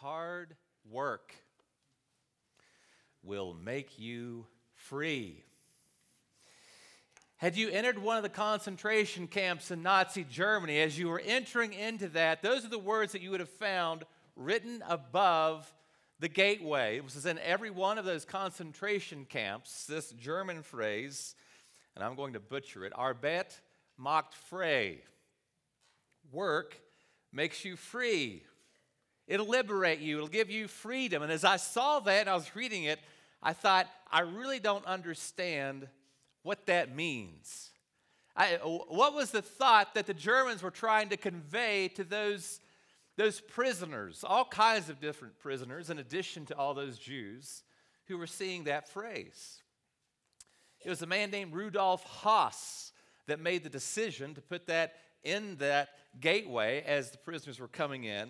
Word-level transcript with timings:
hard 0.00 0.56
work 0.90 1.34
will 3.22 3.52
make 3.52 3.98
you 3.98 4.46
free. 4.74 5.44
Had 7.36 7.54
you 7.54 7.68
entered 7.68 7.98
one 7.98 8.16
of 8.16 8.22
the 8.22 8.30
concentration 8.30 9.26
camps 9.26 9.70
in 9.70 9.82
Nazi 9.82 10.24
Germany, 10.24 10.80
as 10.80 10.98
you 10.98 11.08
were 11.08 11.22
entering 11.24 11.74
into 11.74 12.08
that, 12.08 12.40
those 12.40 12.64
are 12.64 12.70
the 12.70 12.78
words 12.78 13.12
that 13.12 13.20
you 13.20 13.30
would 13.30 13.40
have 13.40 13.50
found 13.50 14.04
written 14.36 14.82
above 14.88 15.70
the 16.18 16.28
gateway. 16.28 16.96
It 16.96 17.04
was 17.04 17.26
in 17.26 17.38
every 17.38 17.70
one 17.70 17.98
of 17.98 18.06
those 18.06 18.24
concentration 18.24 19.26
camps, 19.26 19.84
this 19.84 20.12
German 20.12 20.62
phrase, 20.62 21.34
and 21.94 22.02
I'm 22.02 22.14
going 22.14 22.32
to 22.32 22.40
butcher 22.40 22.86
it 22.86 22.94
Arbeit 22.94 23.58
macht 23.98 24.34
frei. 24.34 25.02
Work 26.32 26.80
makes 27.32 27.66
you 27.66 27.76
free. 27.76 28.44
It'll 29.30 29.46
liberate 29.46 30.00
you, 30.00 30.16
it'll 30.16 30.28
give 30.28 30.50
you 30.50 30.66
freedom. 30.66 31.22
And 31.22 31.30
as 31.30 31.44
I 31.44 31.56
saw 31.56 32.00
that 32.00 32.22
and 32.22 32.28
I 32.28 32.34
was 32.34 32.56
reading 32.56 32.82
it, 32.82 32.98
I 33.40 33.52
thought, 33.52 33.86
I 34.10 34.22
really 34.22 34.58
don't 34.58 34.84
understand 34.86 35.86
what 36.42 36.66
that 36.66 36.96
means. 36.96 37.70
I, 38.34 38.58
what 38.64 39.14
was 39.14 39.30
the 39.30 39.40
thought 39.40 39.94
that 39.94 40.08
the 40.08 40.14
Germans 40.14 40.64
were 40.64 40.72
trying 40.72 41.10
to 41.10 41.16
convey 41.16 41.86
to 41.94 42.02
those, 42.02 42.58
those 43.16 43.40
prisoners, 43.40 44.24
all 44.26 44.44
kinds 44.44 44.88
of 44.88 45.00
different 45.00 45.38
prisoners, 45.38 45.90
in 45.90 46.00
addition 46.00 46.44
to 46.46 46.56
all 46.56 46.74
those 46.74 46.98
Jews 46.98 47.62
who 48.08 48.18
were 48.18 48.26
seeing 48.26 48.64
that 48.64 48.88
phrase? 48.88 49.62
It 50.84 50.88
was 50.88 51.02
a 51.02 51.06
man 51.06 51.30
named 51.30 51.54
Rudolf 51.54 52.04
Höss 52.22 52.90
that 53.28 53.38
made 53.38 53.62
the 53.62 53.70
decision 53.70 54.34
to 54.34 54.40
put 54.40 54.66
that 54.66 54.94
in 55.22 55.54
that 55.58 55.90
gateway 56.18 56.82
as 56.84 57.12
the 57.12 57.18
prisoners 57.18 57.60
were 57.60 57.68
coming 57.68 58.02
in. 58.02 58.28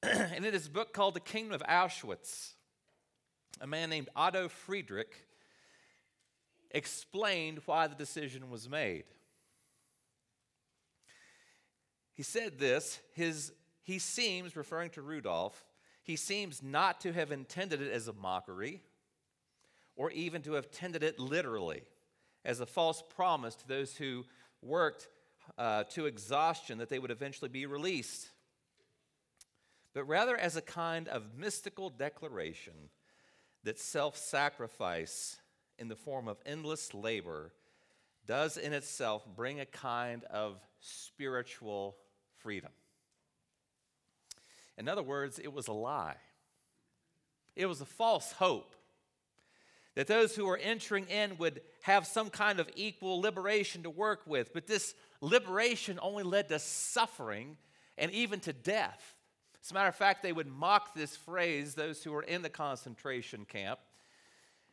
and 0.02 0.44
in 0.44 0.52
his 0.52 0.68
book 0.68 0.92
called 0.92 1.14
The 1.14 1.20
Kingdom 1.20 1.54
of 1.54 1.62
Auschwitz, 1.62 2.52
a 3.60 3.66
man 3.66 3.90
named 3.90 4.08
Otto 4.14 4.48
Friedrich 4.48 5.26
explained 6.70 7.60
why 7.66 7.86
the 7.86 7.94
decision 7.94 8.50
was 8.50 8.68
made. 8.68 9.04
He 12.14 12.22
said 12.22 12.58
this 12.58 13.00
his, 13.12 13.52
he 13.82 13.98
seems, 13.98 14.56
referring 14.56 14.90
to 14.90 15.02
Rudolph, 15.02 15.64
he 16.02 16.16
seems 16.16 16.62
not 16.62 17.00
to 17.02 17.12
have 17.12 17.32
intended 17.32 17.82
it 17.82 17.92
as 17.92 18.08
a 18.08 18.12
mockery 18.12 18.82
or 19.96 20.10
even 20.12 20.42
to 20.42 20.52
have 20.52 20.64
intended 20.64 21.02
it 21.02 21.18
literally 21.18 21.82
as 22.44 22.60
a 22.60 22.66
false 22.66 23.02
promise 23.14 23.54
to 23.56 23.68
those 23.68 23.96
who 23.96 24.24
worked 24.62 25.08
uh, 25.58 25.84
to 25.84 26.06
exhaustion 26.06 26.78
that 26.78 26.88
they 26.88 26.98
would 26.98 27.10
eventually 27.10 27.48
be 27.48 27.66
released, 27.66 28.28
but 29.98 30.06
rather 30.06 30.36
as 30.36 30.54
a 30.54 30.62
kind 30.62 31.08
of 31.08 31.24
mystical 31.36 31.90
declaration 31.90 32.72
that 33.64 33.80
self 33.80 34.16
sacrifice 34.16 35.38
in 35.76 35.88
the 35.88 35.96
form 35.96 36.28
of 36.28 36.38
endless 36.46 36.94
labor 36.94 37.52
does 38.24 38.56
in 38.56 38.72
itself 38.72 39.26
bring 39.34 39.58
a 39.58 39.66
kind 39.66 40.22
of 40.26 40.60
spiritual 40.78 41.96
freedom. 42.36 42.70
In 44.76 44.86
other 44.86 45.02
words, 45.02 45.40
it 45.40 45.52
was 45.52 45.66
a 45.66 45.72
lie. 45.72 46.14
It 47.56 47.66
was 47.66 47.80
a 47.80 47.84
false 47.84 48.30
hope 48.30 48.76
that 49.96 50.06
those 50.06 50.36
who 50.36 50.46
were 50.46 50.58
entering 50.58 51.06
in 51.08 51.38
would 51.38 51.60
have 51.82 52.06
some 52.06 52.30
kind 52.30 52.60
of 52.60 52.70
equal 52.76 53.20
liberation 53.20 53.82
to 53.82 53.90
work 53.90 54.20
with. 54.28 54.54
But 54.54 54.68
this 54.68 54.94
liberation 55.20 55.98
only 56.00 56.22
led 56.22 56.50
to 56.50 56.60
suffering 56.60 57.56
and 57.96 58.12
even 58.12 58.38
to 58.38 58.52
death. 58.52 59.16
As 59.62 59.70
a 59.70 59.74
matter 59.74 59.88
of 59.88 59.96
fact, 59.96 60.22
they 60.22 60.32
would 60.32 60.46
mock 60.46 60.94
this 60.94 61.16
phrase, 61.16 61.74
those 61.74 62.02
who 62.02 62.12
were 62.12 62.22
in 62.22 62.42
the 62.42 62.48
concentration 62.48 63.44
camp 63.44 63.80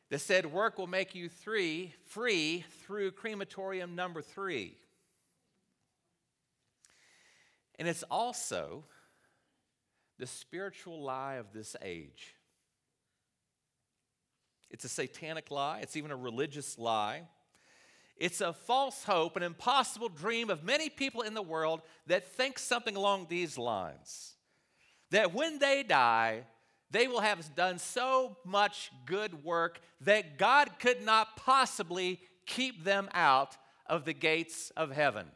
that 0.10 0.20
said 0.20 0.46
work 0.46 0.78
will 0.78 0.88
make 0.88 1.16
you 1.16 1.30
three, 1.30 1.94
free 2.06 2.64
through 2.84 3.12
crematorium 3.12 3.96
number 3.96 4.22
three. 4.22 4.78
And 7.78 7.88
it's 7.88 8.04
also 8.04 8.86
the 10.18 10.28
spiritual 10.28 11.02
lie 11.02 11.36
of 11.36 11.52
this 11.52 11.76
age. 11.82 12.36
It's 14.70 14.86
a 14.86 14.90
satanic 14.90 15.52
lie, 15.52 15.80
it's 15.82 15.98
even 15.98 16.12
a 16.12 16.16
religious 16.16 16.78
lie. 16.78 17.24
It's 18.18 18.40
a 18.40 18.54
false 18.54 19.04
hope, 19.04 19.36
an 19.36 19.44
impossible 19.44 20.08
dream 20.08 20.50
of 20.50 20.64
many 20.64 20.88
people 20.88 21.22
in 21.22 21.34
the 21.34 21.42
world 21.42 21.82
that 22.08 22.26
think 22.26 22.58
something 22.58 22.96
along 22.96 23.28
these 23.28 23.58
lines 23.58 24.35
that 25.16 25.34
when 25.34 25.60
they 25.60 25.82
die, 25.82 26.44
they 26.92 27.08
will 27.08 27.22
have 27.22 27.56
done 27.56 27.80
so 27.80 28.36
much 28.44 28.92
good 29.06 29.46
work 29.46 29.80
that 30.02 30.38
God 30.38 30.72
could 30.78 31.02
not 31.04 31.38
possibly 31.38 32.20
keep 32.46 32.84
them 32.84 33.08
out 33.14 33.56
of 33.86 34.04
the 34.04 34.14
gates 34.14 34.74
of 34.76 34.92
heaven. 34.92 35.28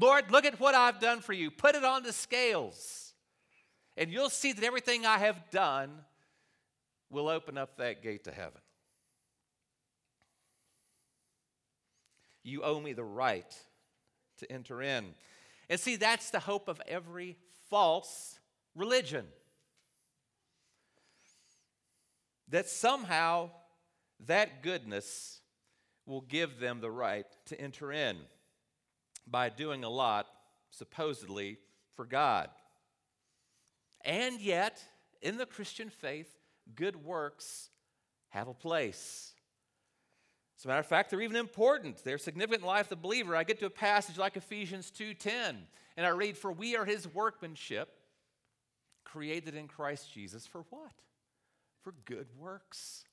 Lord, 0.00 0.32
look 0.32 0.44
at 0.44 0.58
what 0.58 0.74
I've 0.74 0.98
done 0.98 1.20
for 1.20 1.32
you. 1.32 1.52
Put 1.52 1.76
it 1.76 1.84
on 1.84 2.02
the 2.02 2.12
scales, 2.12 3.14
and 3.96 4.10
you'll 4.10 4.30
see 4.30 4.52
that 4.52 4.64
everything 4.64 5.06
I 5.06 5.18
have 5.18 5.48
done 5.52 5.90
will 7.08 7.28
open 7.28 7.56
up 7.56 7.76
that 7.76 8.02
gate 8.02 8.24
to 8.24 8.32
heaven. 8.32 8.60
You 12.42 12.62
owe 12.62 12.80
me 12.80 12.92
the 12.92 13.04
right 13.04 13.56
to 14.38 14.50
enter 14.50 14.82
in. 14.82 15.14
And 15.70 15.78
see, 15.78 15.94
that's 15.94 16.30
the 16.30 16.40
hope 16.40 16.66
of 16.66 16.82
every 16.88 17.36
false 17.70 18.40
religion 18.74 19.26
that 22.48 22.68
somehow 22.68 23.50
that 24.26 24.62
goodness 24.62 25.40
will 26.06 26.20
give 26.20 26.60
them 26.60 26.80
the 26.80 26.90
right 26.90 27.26
to 27.46 27.60
enter 27.60 27.92
in 27.92 28.16
by 29.26 29.48
doing 29.48 29.84
a 29.84 29.88
lot, 29.88 30.26
supposedly, 30.70 31.58
for 31.96 32.04
God. 32.04 32.50
And 34.04 34.40
yet, 34.40 34.82
in 35.22 35.38
the 35.38 35.46
Christian 35.46 35.88
faith, 35.88 36.28
good 36.74 36.96
works 36.96 37.70
have 38.28 38.48
a 38.48 38.54
place. 38.54 39.32
As 40.58 40.64
a 40.64 40.68
matter 40.68 40.80
of 40.80 40.86
fact, 40.86 41.10
they're 41.10 41.22
even 41.22 41.36
important. 41.36 42.04
They're 42.04 42.18
significant 42.18 42.60
in 42.60 42.66
the 42.66 42.66
life 42.66 42.86
of 42.86 42.90
the 42.90 42.96
believer. 42.96 43.34
I 43.34 43.44
get 43.44 43.58
to 43.60 43.66
a 43.66 43.70
passage 43.70 44.18
like 44.18 44.36
Ephesians 44.36 44.90
2:10, 44.90 45.66
and 45.96 46.06
I 46.06 46.10
read, 46.10 46.36
For 46.36 46.52
we 46.52 46.76
are 46.76 46.84
his 46.84 47.08
workmanship, 47.08 47.98
created 49.14 49.54
in 49.54 49.68
Christ 49.68 50.12
Jesus 50.12 50.46
for 50.46 50.64
what? 50.70 50.92
for 51.84 51.92
good 52.06 52.26
works, 52.38 53.04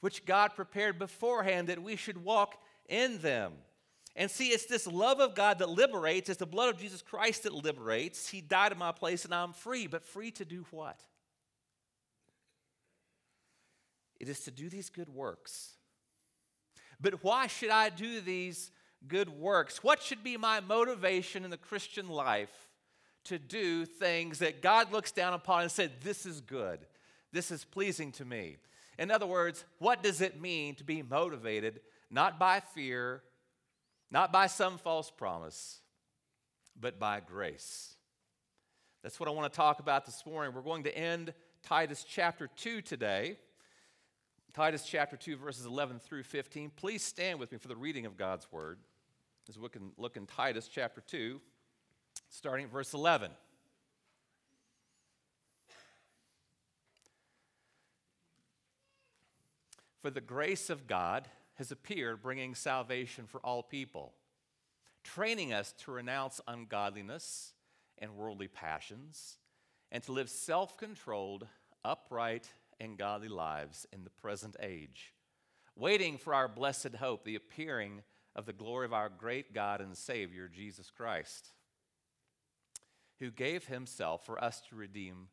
which 0.00 0.24
God 0.24 0.56
prepared 0.56 0.98
beforehand 0.98 1.68
that 1.68 1.82
we 1.82 1.94
should 1.94 2.24
walk 2.24 2.56
in 2.88 3.18
them. 3.18 3.52
And 4.16 4.30
see, 4.30 4.48
it's 4.48 4.66
this 4.66 4.86
love 4.86 5.20
of 5.20 5.34
God 5.34 5.58
that 5.58 5.68
liberates. 5.68 6.28
It's 6.28 6.38
the 6.38 6.46
blood 6.46 6.74
of 6.74 6.80
Jesus 6.80 7.02
Christ 7.02 7.44
that 7.44 7.52
liberates. 7.52 8.28
He 8.28 8.40
died 8.40 8.72
in 8.72 8.78
my 8.78 8.90
place 8.90 9.24
and 9.24 9.32
I'm 9.32 9.52
free. 9.52 9.86
But 9.86 10.04
free 10.04 10.32
to 10.32 10.44
do 10.44 10.64
what? 10.70 10.98
It 14.18 14.28
is 14.28 14.40
to 14.40 14.50
do 14.50 14.68
these 14.68 14.90
good 14.90 15.08
works. 15.08 15.74
But 17.00 17.22
why 17.22 17.46
should 17.46 17.70
I 17.70 17.88
do 17.88 18.20
these 18.20 18.72
good 19.06 19.28
works? 19.28 19.84
What 19.84 20.02
should 20.02 20.24
be 20.24 20.36
my 20.36 20.60
motivation 20.60 21.44
in 21.44 21.50
the 21.50 21.56
Christian 21.56 22.08
life 22.08 22.69
to 23.24 23.38
do 23.38 23.84
things 23.84 24.38
that 24.38 24.62
God 24.62 24.92
looks 24.92 25.12
down 25.12 25.34
upon 25.34 25.62
and 25.62 25.70
said, 25.70 25.92
This 26.02 26.26
is 26.26 26.40
good? 26.40 26.80
This 27.32 27.50
is 27.50 27.64
pleasing 27.64 28.12
to 28.12 28.24
me. 28.24 28.56
In 28.98 29.10
other 29.10 29.26
words, 29.26 29.64
what 29.78 30.02
does 30.02 30.20
it 30.20 30.40
mean 30.40 30.74
to 30.76 30.84
be 30.84 31.02
motivated 31.02 31.80
not 32.10 32.38
by 32.38 32.60
fear, 32.60 33.22
not 34.10 34.32
by 34.32 34.46
some 34.46 34.78
false 34.78 35.10
promise, 35.10 35.80
but 36.78 36.98
by 36.98 37.20
grace? 37.20 37.94
That's 39.02 39.18
what 39.18 39.28
I 39.28 39.32
want 39.32 39.50
to 39.50 39.56
talk 39.56 39.80
about 39.80 40.04
this 40.04 40.26
morning. 40.26 40.54
We're 40.54 40.60
going 40.60 40.84
to 40.84 40.96
end 40.96 41.32
Titus 41.62 42.04
chapter 42.06 42.48
2 42.56 42.82
today. 42.82 43.36
Titus 44.52 44.84
chapter 44.84 45.16
2, 45.16 45.36
verses 45.36 45.64
11 45.64 46.00
through 46.00 46.24
15. 46.24 46.72
Please 46.74 47.02
stand 47.02 47.38
with 47.38 47.52
me 47.52 47.58
for 47.58 47.68
the 47.68 47.76
reading 47.76 48.04
of 48.04 48.16
God's 48.16 48.50
word 48.50 48.78
as 49.50 49.58
we 49.58 49.68
can 49.68 49.90
look 49.98 50.16
in 50.16 50.26
Titus 50.26 50.68
chapter 50.72 51.00
2, 51.00 51.40
starting 52.28 52.66
at 52.66 52.72
verse 52.72 52.94
11. 52.94 53.30
For 60.00 60.10
the 60.10 60.20
grace 60.20 60.70
of 60.70 60.86
God 60.86 61.28
has 61.56 61.70
appeared, 61.70 62.22
bringing 62.22 62.54
salvation 62.54 63.26
for 63.26 63.38
all 63.40 63.62
people, 63.62 64.14
training 65.04 65.52
us 65.52 65.74
to 65.84 65.90
renounce 65.90 66.40
ungodliness 66.48 67.52
and 67.98 68.16
worldly 68.16 68.48
passions, 68.48 69.36
and 69.92 70.02
to 70.04 70.12
live 70.12 70.30
self 70.30 70.78
controlled, 70.78 71.46
upright, 71.84 72.48
and 72.80 72.96
godly 72.96 73.28
lives 73.28 73.86
in 73.92 74.04
the 74.04 74.10
present 74.10 74.56
age, 74.62 75.12
waiting 75.76 76.16
for 76.16 76.32
our 76.32 76.48
blessed 76.48 76.94
hope, 76.98 77.24
the 77.24 77.34
appearing 77.34 78.02
of 78.34 78.46
the 78.46 78.54
glory 78.54 78.86
of 78.86 78.94
our 78.94 79.10
great 79.10 79.52
God 79.52 79.82
and 79.82 79.94
Savior, 79.94 80.48
Jesus 80.48 80.90
Christ, 80.90 81.50
who 83.20 83.30
gave 83.30 83.66
himself 83.66 84.24
for 84.26 84.42
us 84.42 84.60
to 84.68 84.76
redeem 84.76 85.28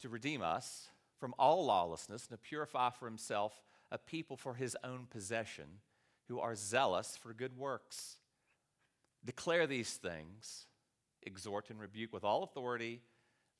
to 0.00 0.08
redeem 0.08 0.40
us 0.40 0.88
from 1.18 1.34
all 1.38 1.66
lawlessness 1.66 2.26
and 2.26 2.30
to 2.30 2.48
purify 2.48 2.88
for 2.88 3.04
himself 3.04 3.60
a 3.92 3.98
people 3.98 4.36
for 4.36 4.54
his 4.54 4.74
own 4.82 5.06
possession 5.10 5.66
who 6.28 6.40
are 6.40 6.54
zealous 6.54 7.18
for 7.20 7.34
good 7.34 7.58
works. 7.58 8.16
Declare 9.22 9.66
these 9.66 9.92
things, 9.94 10.66
exhort 11.22 11.68
and 11.68 11.78
rebuke 11.78 12.14
with 12.14 12.24
all 12.24 12.42
authority, 12.42 13.02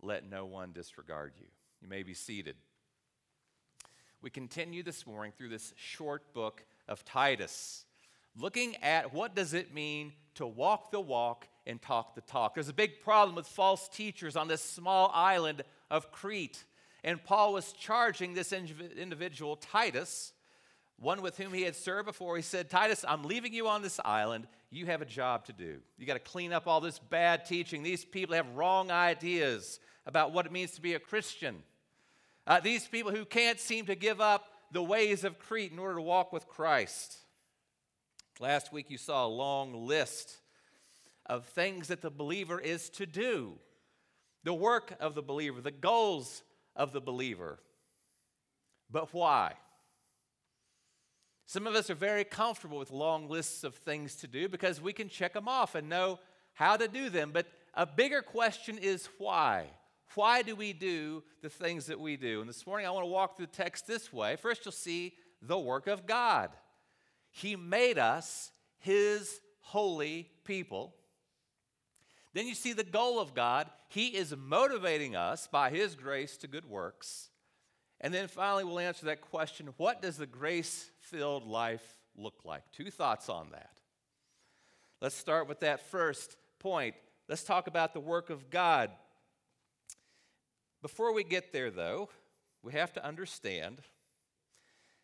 let 0.01 0.27
no 0.27 0.47
one 0.47 0.73
disregard 0.73 1.35
you. 1.39 1.47
You 1.83 1.89
may 1.89 2.03
be 2.03 2.15
seated. 2.15 2.57
We 4.23 4.31
continue 4.31 4.83
this 4.83 5.07
morning 5.07 5.33
through 5.37 5.51
this 5.51 5.75
short 5.77 6.33
book 6.33 6.65
of 6.89 7.05
Titus, 7.05 7.85
looking 8.37 8.77
at 8.77 9.13
what 9.13 9.35
does 9.35 9.55
it 9.55 9.75
mean 9.75 10.13
to 10.35 10.47
walk 10.47 10.91
the 10.91 11.01
walk 11.01 11.47
and 11.67 11.81
talk 11.81 12.15
the 12.15 12.21
talk. 12.23 12.55
There's 12.55 12.69
a 12.69 12.75
big 12.75 13.01
problem 13.03 13.37
with 13.37 13.47
false 13.47 13.89
teachers 13.89 14.37
on 14.37 14.49
this 14.49 14.63
small 14.63 15.11
island 15.15 15.63
of 15.91 16.11
Crete. 16.13 16.65
And 17.05 17.23
Paul 17.23 17.53
was 17.53 17.73
charging 17.73 18.35
this 18.35 18.53
individual, 18.53 19.57
Titus, 19.57 20.33
one 20.99 21.23
with 21.23 21.39
whom 21.39 21.53
he 21.53 21.63
had 21.63 21.77
served 21.77 22.07
before. 22.07 22.37
He 22.37 22.43
said, 22.43 22.69
Titus, 22.69 23.05
I'm 23.09 23.25
leaving 23.25 23.53
you 23.53 23.69
on 23.69 23.83
this 23.83 23.99
island. 24.05 24.47
You 24.71 24.87
have 24.87 25.01
a 25.01 25.07
job 25.07 25.47
to 25.47 25.53
do. 25.53 25.79
You 25.99 26.07
got 26.07 26.15
to 26.15 26.21
clean 26.21 26.53
up 26.53 26.67
all 26.67 26.81
this 26.81 26.99
bad 26.99 27.47
teaching. 27.47 27.83
These 27.83 28.05
people 28.05 28.35
have 28.35 28.49
wrong 28.55 28.91
ideas 28.91 29.81
about 30.07 30.33
what 30.33 30.47
it 30.47 30.53
means 30.53 30.73
to 30.73 30.81
be 30.81 30.95
a 30.95 30.99
Christian. 30.99 31.63
Uh, 32.47 32.61
these 32.61 32.87
people 32.87 33.13
who 33.13 33.25
can't 33.25 33.59
seem 33.59 33.87
to 33.87 33.95
give 33.95 34.21
up 34.21 34.47
the 34.73 34.83
ways 34.83 35.25
of 35.25 35.39
Crete 35.39 35.73
in 35.73 35.79
order 35.79 35.97
to 35.97 36.03
walk 36.03 36.33
with 36.33 36.47
Christ. 36.49 37.19
Last 38.41 38.73
week, 38.73 38.87
you 38.89 38.97
saw 38.97 39.27
a 39.27 39.29
long 39.29 39.87
list 39.87 40.39
of 41.27 41.45
things 41.45 41.89
that 41.89 42.01
the 42.01 42.11
believer 42.11 42.59
is 42.59 42.89
to 42.91 43.05
do 43.05 43.53
the 44.45 44.55
work 44.55 44.95
of 44.99 45.15
the 45.15 45.21
believer, 45.21 45.61
the 45.61 45.71
goals 45.71 46.43
of 46.75 46.93
the 46.93 47.03
believer. 47.03 47.59
But 48.91 49.13
why? 49.13 49.53
Some 51.45 51.67
of 51.67 51.75
us 51.75 51.91
are 51.91 51.95
very 51.95 52.25
comfortable 52.25 52.79
with 52.79 52.91
long 52.91 53.29
lists 53.29 53.63
of 53.63 53.75
things 53.75 54.17
to 54.17 54.27
do 54.27 54.49
because 54.49 54.81
we 54.81 54.95
can 54.95 55.11
check 55.11 55.35
them 55.35 55.47
off 55.47 55.75
and 55.75 55.91
know 55.91 56.19
how 56.55 56.79
to 56.79 56.89
do 56.89 57.11
them. 57.11 57.33
But 57.35 57.47
a 57.75 57.85
bigger 57.85 58.23
question 58.23 58.79
is 58.79 59.07
why? 59.19 59.67
Why 60.15 60.41
do 60.41 60.57
we 60.57 60.73
do 60.73 61.23
the 61.43 61.51
things 61.51 61.85
that 61.87 62.01
we 62.01 62.17
do? 62.17 62.41
And 62.41 62.49
this 62.49 62.67
morning 62.67 62.87
I 62.87 62.91
want 62.91 63.05
to 63.05 63.11
walk 63.11 63.37
through 63.37 63.47
the 63.47 63.53
text 63.53 63.87
this 63.87 64.11
way. 64.11 64.37
First, 64.37 64.65
you'll 64.65 64.73
see 64.73 65.13
the 65.43 65.59
work 65.59 65.87
of 65.87 66.07
God. 66.07 66.49
He 67.31 67.57
made 67.57 67.99
us 67.99 68.51
His 68.79 69.41
holy 69.61 70.31
people. 70.45 70.95
Then 72.33 72.47
you 72.47 72.55
see 72.55 72.73
the 72.73 72.85
goal 72.85 73.19
of 73.19 73.35
God. 73.35 73.69
He 73.89 74.09
is 74.09 74.35
motivating 74.37 75.17
us 75.17 75.49
by 75.51 75.71
His 75.71 75.95
grace 75.95 76.37
to 76.39 76.49
good 76.49 76.67
works. 76.67 77.31
And 78.01 78.15
then 78.15 78.29
finally, 78.29 78.65
we'll 78.65 78.79
answer 78.79 79.07
that 79.07 79.21
question 79.21 79.69
what 79.77 80.01
does 80.01 80.17
the 80.17 80.27
grace 80.27 80.91
filled 81.01 81.47
life 81.47 81.97
look 82.17 82.45
like? 82.45 82.63
Two 82.73 82.91
thoughts 82.91 83.29
on 83.29 83.49
that. 83.53 83.71
Let's 85.01 85.15
start 85.15 85.49
with 85.49 85.61
that 85.61 85.91
first 85.91 86.37
point. 86.59 86.95
Let's 87.29 87.45
talk 87.45 87.67
about 87.67 87.95
the 87.95 88.01
work 88.01 88.31
of 88.31 88.51
God. 88.51 88.91
Before 90.83 91.13
we 91.13 91.25
get 91.25 91.53
there, 91.53 91.71
though, 91.71 92.09
we 92.63 92.73
have 92.73 92.93
to 92.95 93.05
understand 93.05 93.81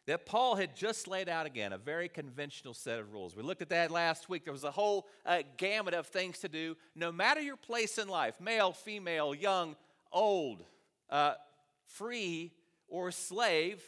that 0.06 0.24
Paul 0.24 0.54
had 0.54 0.74
just 0.74 1.08
laid 1.08 1.28
out 1.28 1.46
again 1.46 1.72
a 1.72 1.78
very 1.78 2.08
conventional 2.08 2.74
set 2.74 3.00
of 3.00 3.12
rules. 3.12 3.34
We 3.34 3.42
looked 3.42 3.62
at 3.62 3.70
that 3.70 3.90
last 3.90 4.28
week. 4.28 4.44
There 4.44 4.52
was 4.52 4.64
a 4.64 4.70
whole 4.70 5.08
uh, 5.24 5.42
gamut 5.56 5.94
of 5.94 6.06
things 6.06 6.38
to 6.40 6.48
do, 6.48 6.76
no 6.94 7.10
matter 7.10 7.40
your 7.40 7.56
place 7.56 7.98
in 7.98 8.08
life 8.08 8.40
male, 8.40 8.72
female, 8.72 9.34
young, 9.34 9.74
old, 10.12 10.62
uh, 11.10 11.34
free, 11.84 12.52
or 12.88 13.10
slave, 13.10 13.82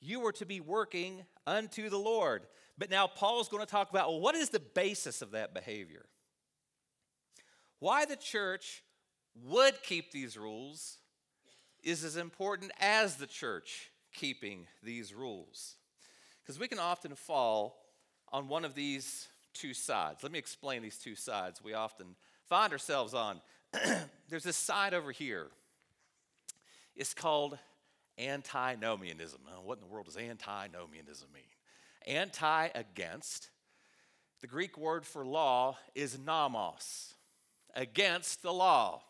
you 0.00 0.18
were 0.18 0.32
to 0.32 0.44
be 0.44 0.60
working 0.60 1.24
unto 1.46 1.88
the 1.88 1.98
Lord. 1.98 2.42
But 2.76 2.90
now 2.90 3.06
Paul's 3.06 3.48
going 3.48 3.64
to 3.64 3.70
talk 3.70 3.90
about 3.90 4.08
well, 4.08 4.20
what 4.20 4.34
is 4.34 4.48
the 4.48 4.60
basis 4.60 5.22
of 5.22 5.30
that 5.30 5.54
behavior? 5.54 6.06
Why 7.78 8.04
the 8.04 8.16
church 8.16 8.82
would 9.44 9.80
keep 9.82 10.10
these 10.10 10.36
rules 10.36 10.98
is 11.84 12.04
as 12.04 12.16
important 12.16 12.72
as 12.80 13.16
the 13.16 13.26
church 13.26 13.91
keeping 14.12 14.66
these 14.82 15.14
rules. 15.14 15.76
Because 16.42 16.58
we 16.58 16.68
can 16.68 16.78
often 16.78 17.14
fall 17.14 17.76
on 18.32 18.48
one 18.48 18.64
of 18.64 18.74
these 18.74 19.28
two 19.54 19.74
sides. 19.74 20.22
Let 20.22 20.32
me 20.32 20.38
explain 20.38 20.82
these 20.82 20.98
two 20.98 21.14
sides 21.14 21.62
we 21.62 21.74
often 21.74 22.16
find 22.48 22.72
ourselves 22.72 23.14
on. 23.14 23.40
There's 24.28 24.44
this 24.44 24.56
side 24.56 24.94
over 24.94 25.12
here. 25.12 25.48
It's 26.96 27.14
called 27.14 27.58
antinomianism. 28.18 29.40
Now, 29.46 29.62
what 29.62 29.78
in 29.78 29.80
the 29.80 29.92
world 29.92 30.06
does 30.06 30.16
antinomianism 30.16 31.28
mean? 31.32 31.42
Anti 32.06 32.68
against. 32.74 33.50
The 34.40 34.46
Greek 34.48 34.76
word 34.76 35.06
for 35.06 35.24
law 35.24 35.78
is 35.94 36.18
nomos, 36.18 37.14
against 37.76 38.42
the 38.42 38.52
law. 38.52 39.02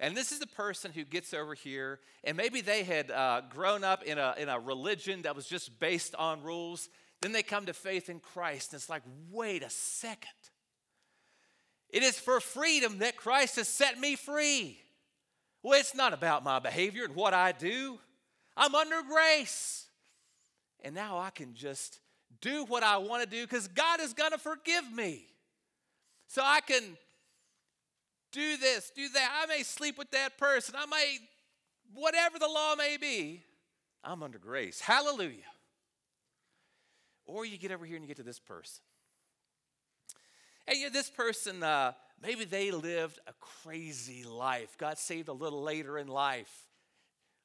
And 0.00 0.16
this 0.16 0.30
is 0.30 0.38
the 0.38 0.46
person 0.46 0.92
who 0.92 1.04
gets 1.04 1.34
over 1.34 1.54
here, 1.54 1.98
and 2.22 2.36
maybe 2.36 2.60
they 2.60 2.84
had 2.84 3.10
uh, 3.10 3.42
grown 3.50 3.82
up 3.82 4.04
in 4.04 4.16
a, 4.16 4.34
in 4.38 4.48
a 4.48 4.58
religion 4.58 5.22
that 5.22 5.34
was 5.34 5.46
just 5.46 5.80
based 5.80 6.14
on 6.14 6.42
rules. 6.42 6.88
Then 7.20 7.32
they 7.32 7.42
come 7.42 7.66
to 7.66 7.72
faith 7.72 8.08
in 8.08 8.20
Christ, 8.20 8.72
and 8.72 8.78
it's 8.78 8.88
like, 8.88 9.02
wait 9.30 9.64
a 9.64 9.70
second. 9.70 10.30
It 11.90 12.02
is 12.02 12.18
for 12.18 12.38
freedom 12.38 12.98
that 12.98 13.16
Christ 13.16 13.56
has 13.56 13.68
set 13.68 13.98
me 13.98 14.14
free. 14.14 14.78
Well, 15.62 15.80
it's 15.80 15.94
not 15.94 16.12
about 16.12 16.44
my 16.44 16.60
behavior 16.60 17.04
and 17.04 17.16
what 17.16 17.34
I 17.34 17.52
do. 17.52 17.98
I'm 18.56 18.74
under 18.74 19.02
grace. 19.02 19.86
And 20.80 20.94
now 20.94 21.18
I 21.18 21.30
can 21.30 21.54
just 21.54 21.98
do 22.40 22.64
what 22.64 22.82
I 22.84 22.98
want 22.98 23.24
to 23.24 23.28
do 23.28 23.42
because 23.44 23.66
God 23.66 24.00
is 24.00 24.12
going 24.12 24.30
to 24.30 24.38
forgive 24.38 24.90
me. 24.92 25.26
So 26.28 26.42
I 26.44 26.60
can 26.60 26.96
do 28.32 28.56
this, 28.56 28.90
do 28.94 29.08
that. 29.08 29.42
I 29.42 29.46
may 29.46 29.62
sleep 29.62 29.98
with 29.98 30.10
that 30.12 30.38
person. 30.38 30.74
I 30.76 30.86
may, 30.86 31.18
whatever 31.94 32.38
the 32.38 32.48
law 32.48 32.74
may 32.76 32.96
be, 32.96 33.42
I'm 34.04 34.22
under 34.22 34.38
grace. 34.38 34.80
Hallelujah. 34.80 35.42
Or 37.26 37.44
you 37.44 37.58
get 37.58 37.72
over 37.72 37.84
here 37.84 37.96
and 37.96 38.04
you 38.04 38.08
get 38.08 38.16
to 38.18 38.22
this 38.22 38.38
person. 38.38 38.82
And 40.66 40.78
you 40.78 40.90
this 40.90 41.10
person, 41.10 41.62
uh, 41.62 41.92
maybe 42.22 42.44
they 42.44 42.70
lived 42.70 43.18
a 43.26 43.32
crazy 43.40 44.24
life, 44.24 44.76
got 44.76 44.98
saved 44.98 45.28
a 45.28 45.32
little 45.32 45.62
later 45.62 45.98
in 45.98 46.08
life, 46.08 46.66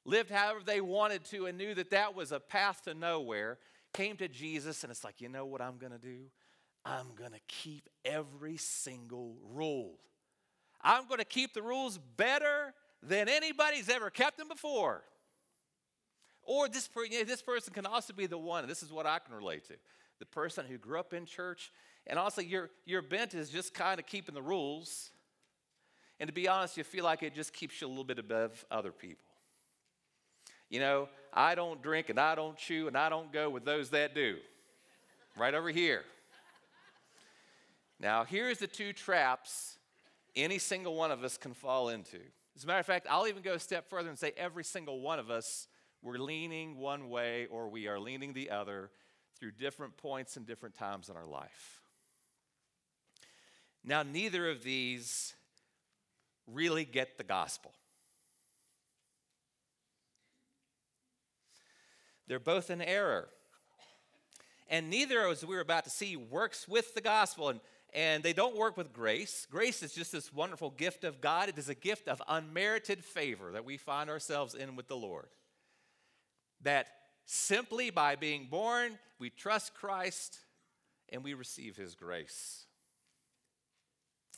lived 0.04 0.30
however 0.30 0.60
they 0.64 0.80
wanted 0.80 1.24
to, 1.26 1.46
and 1.46 1.56
knew 1.56 1.74
that 1.74 1.90
that 1.90 2.14
was 2.14 2.32
a 2.32 2.40
path 2.40 2.82
to 2.84 2.94
nowhere. 2.94 3.58
Came 3.94 4.16
to 4.18 4.28
Jesus, 4.28 4.84
and 4.84 4.90
it's 4.90 5.04
like, 5.04 5.20
you 5.20 5.28
know 5.28 5.46
what 5.46 5.62
I'm 5.62 5.78
going 5.78 5.92
to 5.92 5.98
do? 5.98 6.24
I'm 6.84 7.14
going 7.16 7.32
to 7.32 7.40
keep 7.48 7.88
every 8.04 8.58
single 8.58 9.36
rule. 9.54 9.98
I'm 10.84 11.08
going 11.08 11.18
to 11.18 11.24
keep 11.24 11.54
the 11.54 11.62
rules 11.62 11.98
better 12.16 12.74
than 13.02 13.28
anybody's 13.28 13.88
ever 13.88 14.10
kept 14.10 14.38
them 14.38 14.48
before. 14.48 15.02
Or 16.42 16.68
this, 16.68 16.88
this 17.26 17.42
person 17.42 17.72
can 17.72 17.86
also 17.86 18.12
be 18.12 18.26
the 18.26 18.38
one, 18.38 18.68
this 18.68 18.82
is 18.82 18.92
what 18.92 19.06
I 19.06 19.18
can 19.18 19.34
relate 19.34 19.66
to 19.68 19.74
the 20.18 20.26
person 20.26 20.64
who 20.66 20.78
grew 20.78 20.98
up 20.98 21.12
in 21.12 21.26
church, 21.26 21.72
and 22.06 22.18
also 22.18 22.40
your, 22.40 22.70
your 22.84 23.02
bent 23.02 23.34
is 23.34 23.50
just 23.50 23.74
kind 23.74 23.98
of 23.98 24.06
keeping 24.06 24.34
the 24.34 24.42
rules. 24.42 25.10
And 26.20 26.28
to 26.28 26.32
be 26.32 26.46
honest, 26.46 26.76
you 26.76 26.84
feel 26.84 27.04
like 27.04 27.22
it 27.22 27.34
just 27.34 27.52
keeps 27.52 27.80
you 27.80 27.86
a 27.86 27.88
little 27.88 28.04
bit 28.04 28.18
above 28.18 28.64
other 28.70 28.92
people. 28.92 29.24
You 30.70 30.80
know, 30.80 31.08
I 31.32 31.54
don't 31.54 31.82
drink 31.82 32.10
and 32.10 32.18
I 32.18 32.34
don't 32.34 32.56
chew 32.56 32.86
and 32.88 32.96
I 32.96 33.08
don't 33.08 33.32
go 33.32 33.50
with 33.50 33.64
those 33.64 33.90
that 33.90 34.14
do. 34.14 34.36
Right 35.36 35.54
over 35.54 35.70
here. 35.70 36.02
Now, 37.98 38.24
here's 38.24 38.58
the 38.58 38.66
two 38.66 38.92
traps 38.92 39.76
any 40.36 40.58
single 40.58 40.94
one 40.94 41.10
of 41.10 41.22
us 41.22 41.36
can 41.36 41.54
fall 41.54 41.88
into. 41.88 42.18
As 42.56 42.64
a 42.64 42.66
matter 42.66 42.80
of 42.80 42.86
fact, 42.86 43.06
I'll 43.10 43.26
even 43.26 43.42
go 43.42 43.54
a 43.54 43.58
step 43.58 43.88
further 43.88 44.08
and 44.08 44.18
say 44.18 44.32
every 44.36 44.64
single 44.64 45.00
one 45.00 45.18
of 45.18 45.30
us, 45.30 45.66
we're 46.02 46.18
leaning 46.18 46.76
one 46.76 47.08
way 47.08 47.46
or 47.50 47.68
we 47.68 47.88
are 47.88 47.98
leaning 47.98 48.32
the 48.32 48.50
other 48.50 48.90
through 49.38 49.52
different 49.52 49.96
points 49.96 50.36
and 50.36 50.46
different 50.46 50.74
times 50.74 51.08
in 51.08 51.16
our 51.16 51.26
life. 51.26 51.80
Now, 53.82 54.02
neither 54.02 54.48
of 54.48 54.62
these 54.62 55.34
really 56.46 56.84
get 56.84 57.18
the 57.18 57.24
gospel. 57.24 57.72
They're 62.26 62.38
both 62.38 62.70
in 62.70 62.80
error. 62.80 63.28
And 64.68 64.88
neither, 64.88 65.28
as 65.28 65.44
we 65.44 65.56
are 65.56 65.60
about 65.60 65.84
to 65.84 65.90
see, 65.90 66.16
works 66.16 66.66
with 66.66 66.94
the 66.94 67.00
gospel. 67.00 67.50
And 67.50 67.60
and 67.94 68.24
they 68.24 68.32
don't 68.32 68.56
work 68.56 68.76
with 68.76 68.92
grace. 68.92 69.46
Grace 69.50 69.82
is 69.82 69.92
just 69.92 70.10
this 70.10 70.32
wonderful 70.32 70.70
gift 70.70 71.04
of 71.04 71.20
God. 71.20 71.48
It 71.48 71.58
is 71.58 71.68
a 71.68 71.74
gift 71.74 72.08
of 72.08 72.20
unmerited 72.28 73.04
favor 73.04 73.52
that 73.52 73.64
we 73.64 73.76
find 73.76 74.10
ourselves 74.10 74.54
in 74.54 74.74
with 74.74 74.88
the 74.88 74.96
Lord. 74.96 75.28
That 76.62 76.88
simply 77.24 77.90
by 77.90 78.16
being 78.16 78.48
born, 78.50 78.98
we 79.20 79.30
trust 79.30 79.74
Christ 79.74 80.38
and 81.10 81.22
we 81.22 81.34
receive 81.34 81.76
his 81.76 81.94
grace. 81.94 82.64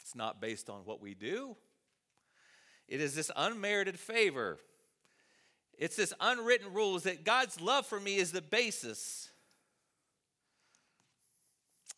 It's 0.02 0.14
not 0.14 0.40
based 0.40 0.68
on 0.68 0.80
what 0.84 1.00
we 1.00 1.14
do, 1.14 1.56
it 2.88 3.00
is 3.00 3.14
this 3.14 3.30
unmerited 3.34 3.98
favor. 3.98 4.58
It's 5.78 5.96
this 5.96 6.14
unwritten 6.20 6.72
rule 6.72 6.96
is 6.96 7.02
that 7.02 7.22
God's 7.22 7.60
love 7.60 7.84
for 7.84 8.00
me 8.00 8.16
is 8.16 8.32
the 8.32 8.40
basis 8.40 9.30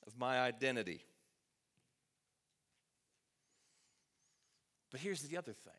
of 0.04 0.18
my 0.18 0.40
identity. 0.40 1.04
But 4.90 5.00
here's 5.00 5.23
the 5.23 5.37
other 5.37 5.52
thing. 5.52 5.73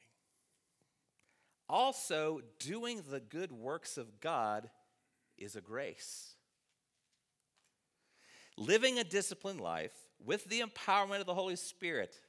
Also, 1.67 2.41
doing 2.57 3.03
the 3.09 3.19
good 3.19 3.51
works 3.51 3.97
of 3.97 4.19
God 4.19 4.69
is 5.37 5.55
a 5.55 5.61
grace. 5.61 6.33
Living 8.57 8.97
a 8.97 9.03
disciplined 9.03 9.61
life 9.61 9.93
with 10.23 10.45
the 10.45 10.61
empowerment 10.61 11.19
of 11.19 11.25
the 11.25 11.33
Holy 11.33 11.55
Spirit, 11.55 12.19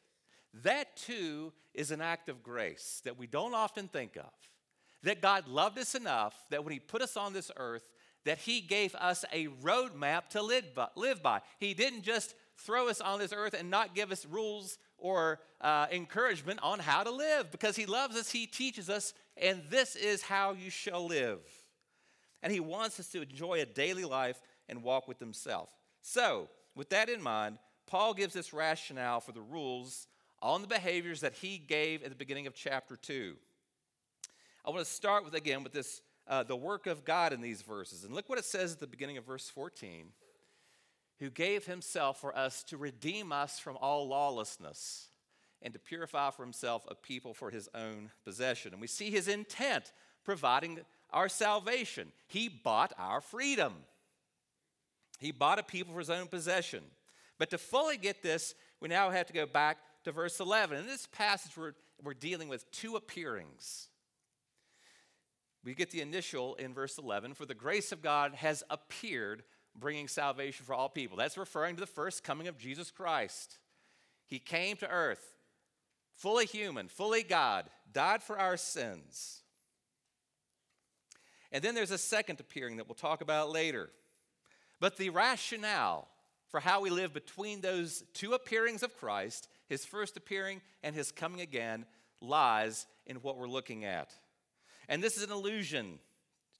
that 0.62 0.96
too 0.96 1.52
is 1.74 1.90
an 1.90 2.00
act 2.00 2.28
of 2.28 2.42
grace 2.42 3.00
that 3.04 3.18
we 3.18 3.26
don't 3.26 3.54
often 3.54 3.88
think 3.88 4.16
of. 4.16 4.30
That 5.02 5.22
God 5.22 5.48
loved 5.48 5.78
us 5.78 5.94
enough 5.94 6.34
that 6.50 6.62
when 6.62 6.72
He 6.72 6.78
put 6.78 7.02
us 7.02 7.16
on 7.16 7.32
this 7.32 7.50
earth, 7.56 7.84
that 8.26 8.38
He 8.38 8.60
gave 8.60 8.94
us 8.94 9.24
a 9.32 9.46
roadmap 9.62 10.28
to 10.30 10.42
live 10.42 11.22
by. 11.22 11.40
He 11.58 11.72
didn't 11.72 12.02
just 12.02 12.34
throw 12.58 12.88
us 12.88 13.00
on 13.00 13.18
this 13.18 13.32
earth 13.32 13.54
and 13.58 13.70
not 13.70 13.94
give 13.94 14.12
us 14.12 14.26
rules 14.26 14.78
or 15.00 15.40
uh, 15.60 15.86
encouragement 15.90 16.60
on 16.62 16.78
how 16.78 17.02
to 17.02 17.10
live 17.10 17.50
because 17.50 17.76
He 17.76 17.86
loves 17.86 18.16
us, 18.16 18.30
He 18.30 18.46
teaches 18.46 18.88
us, 18.88 19.14
and 19.36 19.62
this 19.70 19.96
is 19.96 20.22
how 20.22 20.52
you 20.52 20.70
shall 20.70 21.06
live. 21.06 21.40
And 22.42 22.52
He 22.52 22.60
wants 22.60 22.98
us 23.00 23.08
to 23.08 23.22
enjoy 23.22 23.60
a 23.60 23.66
daily 23.66 24.04
life 24.04 24.40
and 24.68 24.82
walk 24.82 25.08
with 25.08 25.18
Himself. 25.18 25.70
So, 26.02 26.48
with 26.74 26.90
that 26.90 27.08
in 27.08 27.22
mind, 27.22 27.58
Paul 27.86 28.14
gives 28.14 28.34
this 28.34 28.52
rationale 28.52 29.20
for 29.20 29.32
the 29.32 29.40
rules 29.40 30.06
on 30.42 30.62
the 30.62 30.68
behaviors 30.68 31.20
that 31.20 31.34
he 31.34 31.58
gave 31.58 32.02
at 32.02 32.08
the 32.08 32.16
beginning 32.16 32.46
of 32.46 32.54
chapter 32.54 32.96
2. 32.96 33.34
I 34.64 34.70
want 34.70 34.84
to 34.84 34.90
start 34.90 35.24
with 35.24 35.34
again 35.34 35.62
with 35.62 35.72
this 35.72 36.00
uh, 36.28 36.44
the 36.44 36.56
work 36.56 36.86
of 36.86 37.04
God 37.04 37.32
in 37.32 37.40
these 37.40 37.62
verses. 37.62 38.04
And 38.04 38.14
look 38.14 38.28
what 38.28 38.38
it 38.38 38.44
says 38.44 38.72
at 38.72 38.78
the 38.78 38.86
beginning 38.86 39.16
of 39.16 39.24
verse 39.24 39.50
14 39.50 40.06
who 41.20 41.30
gave 41.30 41.66
himself 41.66 42.20
for 42.20 42.36
us 42.36 42.62
to 42.64 42.76
redeem 42.76 43.30
us 43.30 43.58
from 43.58 43.76
all 43.80 44.08
lawlessness 44.08 45.08
and 45.62 45.74
to 45.74 45.78
purify 45.78 46.30
for 46.30 46.42
himself 46.42 46.84
a 46.88 46.94
people 46.94 47.34
for 47.34 47.50
his 47.50 47.68
own 47.74 48.10
possession. 48.24 48.72
And 48.72 48.80
we 48.80 48.86
see 48.86 49.10
his 49.10 49.28
intent 49.28 49.92
providing 50.24 50.80
our 51.10 51.28
salvation. 51.28 52.12
He 52.26 52.48
bought 52.48 52.92
our 52.98 53.20
freedom. 53.20 53.74
He 55.18 55.30
bought 55.30 55.58
a 55.58 55.62
people 55.62 55.92
for 55.92 55.98
his 55.98 56.10
own 56.10 56.26
possession. 56.26 56.82
But 57.38 57.50
to 57.50 57.58
fully 57.58 57.98
get 57.98 58.22
this, 58.22 58.54
we 58.80 58.88
now 58.88 59.10
have 59.10 59.26
to 59.26 59.32
go 59.34 59.44
back 59.44 59.78
to 60.04 60.12
verse 60.12 60.40
11. 60.40 60.78
In 60.78 60.86
this 60.86 61.06
passage, 61.06 61.52
we're, 61.56 61.74
we're 62.02 62.14
dealing 62.14 62.48
with 62.48 62.70
two 62.70 62.96
appearings. 62.96 63.88
We 65.62 65.74
get 65.74 65.90
the 65.90 66.00
initial 66.00 66.54
in 66.54 66.72
verse 66.72 66.96
11 66.96 67.34
For 67.34 67.44
the 67.44 67.54
grace 67.54 67.92
of 67.92 68.00
God 68.00 68.34
has 68.36 68.62
appeared, 68.70 69.42
bringing 69.80 70.06
salvation 70.06 70.64
for 70.64 70.74
all 70.74 70.88
people. 70.88 71.16
That's 71.16 71.36
referring 71.36 71.74
to 71.74 71.80
the 71.80 71.86
first 71.86 72.22
coming 72.22 72.46
of 72.46 72.58
Jesus 72.58 72.90
Christ. 72.90 73.58
He 74.26 74.38
came 74.38 74.76
to 74.76 74.88
earth, 74.88 75.36
fully 76.14 76.46
human, 76.46 76.86
fully 76.86 77.24
God, 77.24 77.68
died 77.92 78.22
for 78.22 78.38
our 78.38 78.56
sins. 78.56 79.42
And 81.50 81.64
then 81.64 81.74
there's 81.74 81.90
a 81.90 81.98
second 81.98 82.38
appearing 82.38 82.76
that 82.76 82.86
we'll 82.86 82.94
talk 82.94 83.22
about 83.22 83.50
later. 83.50 83.90
But 84.78 84.96
the 84.96 85.10
rationale 85.10 86.06
for 86.48 86.60
how 86.60 86.80
we 86.80 86.90
live 86.90 87.12
between 87.12 87.60
those 87.60 88.02
two 88.12 88.32
appearings 88.32 88.82
of 88.82 88.96
Christ, 88.96 89.48
his 89.68 89.84
first 89.84 90.16
appearing 90.16 90.60
and 90.82 90.94
his 90.94 91.12
coming 91.12 91.40
again, 91.40 91.86
lies 92.20 92.86
in 93.06 93.16
what 93.16 93.36
we're 93.36 93.48
looking 93.48 93.84
at. 93.84 94.12
And 94.88 95.02
this 95.02 95.16
is 95.16 95.22
an 95.22 95.30
allusion 95.30 95.98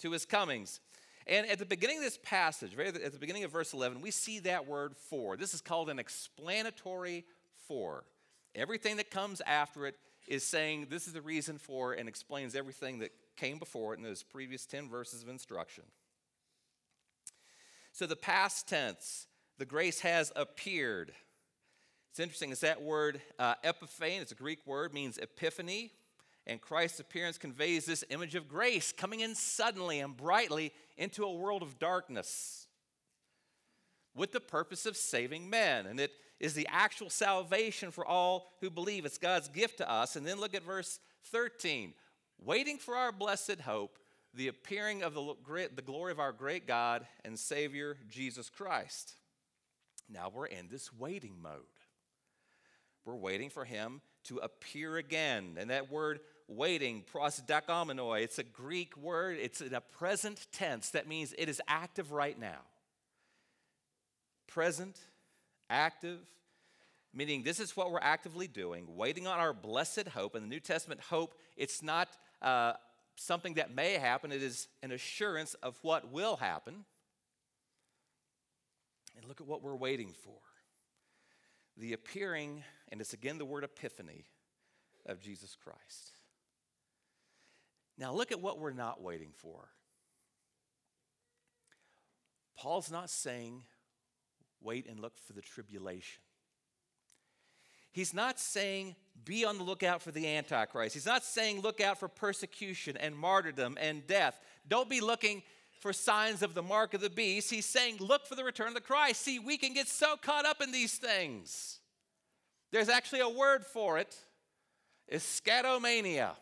to 0.00 0.12
his 0.12 0.24
comings. 0.24 0.80
And 1.30 1.48
at 1.48 1.60
the 1.60 1.64
beginning 1.64 1.98
of 1.98 2.02
this 2.02 2.18
passage, 2.24 2.76
right 2.76 2.88
at 2.88 3.12
the 3.12 3.18
beginning 3.18 3.44
of 3.44 3.52
verse 3.52 3.72
11, 3.72 4.02
we 4.02 4.10
see 4.10 4.40
that 4.40 4.66
word 4.66 4.96
for. 4.96 5.36
This 5.36 5.54
is 5.54 5.60
called 5.60 5.88
an 5.88 6.00
explanatory 6.00 7.24
for. 7.68 8.02
Everything 8.56 8.96
that 8.96 9.12
comes 9.12 9.40
after 9.46 9.86
it 9.86 9.94
is 10.26 10.42
saying 10.42 10.88
this 10.90 11.06
is 11.06 11.12
the 11.12 11.22
reason 11.22 11.56
for 11.56 11.92
and 11.92 12.08
explains 12.08 12.56
everything 12.56 12.98
that 12.98 13.12
came 13.36 13.60
before 13.60 13.94
it 13.94 13.98
in 13.98 14.02
those 14.02 14.24
previous 14.24 14.66
10 14.66 14.88
verses 14.88 15.22
of 15.22 15.28
instruction. 15.28 15.84
So 17.92 18.06
the 18.06 18.16
past 18.16 18.68
tense, 18.68 19.28
the 19.56 19.64
grace 19.64 20.00
has 20.00 20.32
appeared. 20.34 21.12
It's 22.10 22.18
interesting, 22.18 22.50
it's 22.50 22.62
that 22.62 22.82
word 22.82 23.20
uh, 23.38 23.54
epiphane, 23.64 24.20
it's 24.20 24.32
a 24.32 24.34
Greek 24.34 24.66
word, 24.66 24.92
means 24.92 25.16
epiphany. 25.16 25.92
And 26.46 26.60
Christ's 26.60 27.00
appearance 27.00 27.38
conveys 27.38 27.84
this 27.84 28.04
image 28.10 28.34
of 28.34 28.48
grace 28.48 28.92
coming 28.92 29.20
in 29.20 29.34
suddenly 29.34 30.00
and 30.00 30.16
brightly 30.16 30.72
into 30.96 31.24
a 31.24 31.32
world 31.32 31.62
of 31.62 31.78
darkness 31.78 32.66
with 34.14 34.32
the 34.32 34.40
purpose 34.40 34.86
of 34.86 34.96
saving 34.96 35.48
men. 35.48 35.86
And 35.86 36.00
it 36.00 36.12
is 36.40 36.54
the 36.54 36.68
actual 36.70 37.10
salvation 37.10 37.90
for 37.90 38.04
all 38.04 38.52
who 38.60 38.70
believe. 38.70 39.04
It's 39.04 39.18
God's 39.18 39.48
gift 39.48 39.78
to 39.78 39.90
us. 39.90 40.16
And 40.16 40.26
then 40.26 40.40
look 40.40 40.54
at 40.54 40.64
verse 40.64 40.98
13 41.26 41.94
waiting 42.42 42.78
for 42.78 42.96
our 42.96 43.12
blessed 43.12 43.60
hope, 43.60 43.98
the 44.32 44.48
appearing 44.48 45.02
of 45.02 45.12
the, 45.12 45.34
great, 45.42 45.76
the 45.76 45.82
glory 45.82 46.10
of 46.10 46.18
our 46.18 46.32
great 46.32 46.66
God 46.66 47.06
and 47.22 47.38
Savior, 47.38 47.98
Jesus 48.08 48.48
Christ. 48.48 49.14
Now 50.08 50.30
we're 50.34 50.46
in 50.46 50.68
this 50.68 50.92
waiting 50.92 51.36
mode. 51.40 51.60
We're 53.04 53.16
waiting 53.16 53.50
for 53.50 53.64
him 53.64 54.00
to 54.24 54.38
appear 54.38 54.96
again. 54.96 55.56
And 55.58 55.70
that 55.70 55.90
word 55.90 56.20
waiting, 56.48 57.04
prosdechomenoi, 57.12 58.22
it's 58.22 58.38
a 58.38 58.44
Greek 58.44 58.96
word. 58.96 59.38
It's 59.40 59.60
in 59.60 59.74
a 59.74 59.80
present 59.80 60.46
tense. 60.52 60.90
That 60.90 61.08
means 61.08 61.34
it 61.38 61.48
is 61.48 61.60
active 61.68 62.12
right 62.12 62.38
now. 62.38 62.60
Present, 64.46 64.98
active, 65.68 66.18
meaning 67.14 67.42
this 67.42 67.60
is 67.60 67.76
what 67.76 67.92
we're 67.92 68.00
actively 68.00 68.48
doing, 68.48 68.96
waiting 68.96 69.26
on 69.26 69.38
our 69.38 69.52
blessed 69.52 70.08
hope. 70.08 70.34
In 70.34 70.42
the 70.42 70.48
New 70.48 70.60
Testament, 70.60 71.00
hope, 71.00 71.34
it's 71.56 71.82
not 71.82 72.08
uh, 72.42 72.72
something 73.16 73.54
that 73.54 73.74
may 73.74 73.94
happen, 73.94 74.32
it 74.32 74.42
is 74.42 74.68
an 74.82 74.92
assurance 74.92 75.54
of 75.54 75.78
what 75.82 76.10
will 76.10 76.36
happen. 76.36 76.84
And 79.16 79.28
look 79.28 79.40
at 79.40 79.46
what 79.46 79.62
we're 79.62 79.76
waiting 79.76 80.14
for 80.24 80.40
the 81.80 81.92
appearing, 81.94 82.62
and 82.90 83.00
it's 83.00 83.12
again 83.12 83.38
the 83.38 83.44
word 83.44 83.64
epiphany, 83.64 84.26
of 85.06 85.20
Jesus 85.20 85.56
Christ. 85.62 86.12
Now, 87.98 88.14
look 88.14 88.32
at 88.32 88.40
what 88.40 88.58
we're 88.58 88.72
not 88.72 89.02
waiting 89.02 89.30
for. 89.36 89.68
Paul's 92.56 92.90
not 92.90 93.10
saying, 93.10 93.62
wait 94.60 94.86
and 94.86 95.00
look 95.00 95.18
for 95.18 95.32
the 95.32 95.42
tribulation. 95.42 96.22
He's 97.92 98.14
not 98.14 98.38
saying, 98.38 98.94
be 99.24 99.44
on 99.44 99.58
the 99.58 99.64
lookout 99.64 100.00
for 100.00 100.12
the 100.12 100.28
Antichrist. 100.28 100.94
He's 100.94 101.06
not 101.06 101.24
saying, 101.24 101.60
look 101.60 101.80
out 101.80 101.98
for 101.98 102.08
persecution 102.08 102.96
and 102.96 103.16
martyrdom 103.16 103.76
and 103.80 104.06
death. 104.06 104.38
Don't 104.68 104.88
be 104.88 105.00
looking 105.00 105.42
for 105.80 105.92
signs 105.92 106.42
of 106.42 106.54
the 106.54 106.62
mark 106.62 106.94
of 106.94 107.00
the 107.00 107.10
beast. 107.10 107.50
He's 107.50 107.66
saying, 107.66 107.96
look 107.98 108.26
for 108.26 108.34
the 108.34 108.44
return 108.44 108.68
of 108.68 108.74
the 108.74 108.80
Christ. 108.80 109.22
See, 109.22 109.38
we 109.38 109.56
can 109.56 109.72
get 109.72 109.88
so 109.88 110.16
caught 110.16 110.46
up 110.46 110.62
in 110.62 110.70
these 110.70 110.94
things. 110.94 111.79
There's 112.70 112.88
actually 112.88 113.20
a 113.20 113.28
word 113.28 113.64
for 113.66 113.98
it 113.98 114.16
eschatomania. 115.12 116.32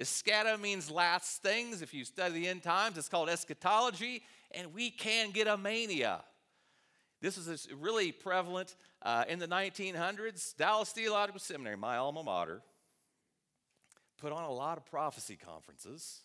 Eschato 0.00 0.60
means 0.60 0.90
last 0.90 1.42
things. 1.42 1.82
If 1.82 1.92
you 1.92 2.04
study 2.04 2.34
the 2.34 2.48
end 2.48 2.62
times, 2.62 2.96
it's 2.98 3.08
called 3.08 3.28
eschatology, 3.28 4.22
and 4.52 4.72
we 4.72 4.90
can 4.90 5.30
get 5.30 5.48
a 5.48 5.56
mania. 5.56 6.22
This 7.20 7.36
is 7.36 7.68
really 7.76 8.12
prevalent 8.12 8.76
uh, 9.02 9.24
in 9.28 9.40
the 9.40 9.48
1900s. 9.48 10.56
Dallas 10.56 10.90
Theological 10.90 11.40
Seminary, 11.40 11.76
my 11.76 11.96
alma 11.96 12.22
mater, 12.22 12.62
put 14.18 14.32
on 14.32 14.44
a 14.44 14.52
lot 14.52 14.78
of 14.78 14.86
prophecy 14.86 15.36
conferences 15.36 16.20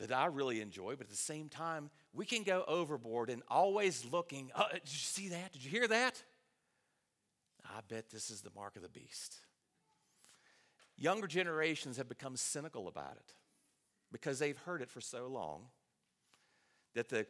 that 0.00 0.10
I 0.10 0.26
really 0.26 0.60
enjoy, 0.60 0.96
but 0.96 1.02
at 1.02 1.10
the 1.10 1.16
same 1.16 1.48
time, 1.48 1.88
we 2.12 2.26
can 2.26 2.42
go 2.42 2.64
overboard 2.66 3.30
and 3.30 3.42
always 3.48 4.04
looking. 4.10 4.50
Oh, 4.56 4.64
did 4.72 4.80
you 4.84 4.98
see 4.98 5.28
that? 5.28 5.52
Did 5.52 5.64
you 5.64 5.70
hear 5.70 5.86
that? 5.86 6.20
I 7.64 7.80
bet 7.88 8.10
this 8.10 8.30
is 8.30 8.42
the 8.42 8.50
mark 8.54 8.76
of 8.76 8.82
the 8.82 8.88
beast. 8.88 9.38
Younger 10.96 11.26
generations 11.26 11.96
have 11.96 12.08
become 12.08 12.36
cynical 12.36 12.88
about 12.88 13.16
it 13.16 13.34
because 14.12 14.38
they've 14.38 14.58
heard 14.58 14.80
it 14.80 14.90
for 14.90 15.00
so 15.00 15.26
long 15.26 15.66
that 16.94 17.08
the 17.08 17.26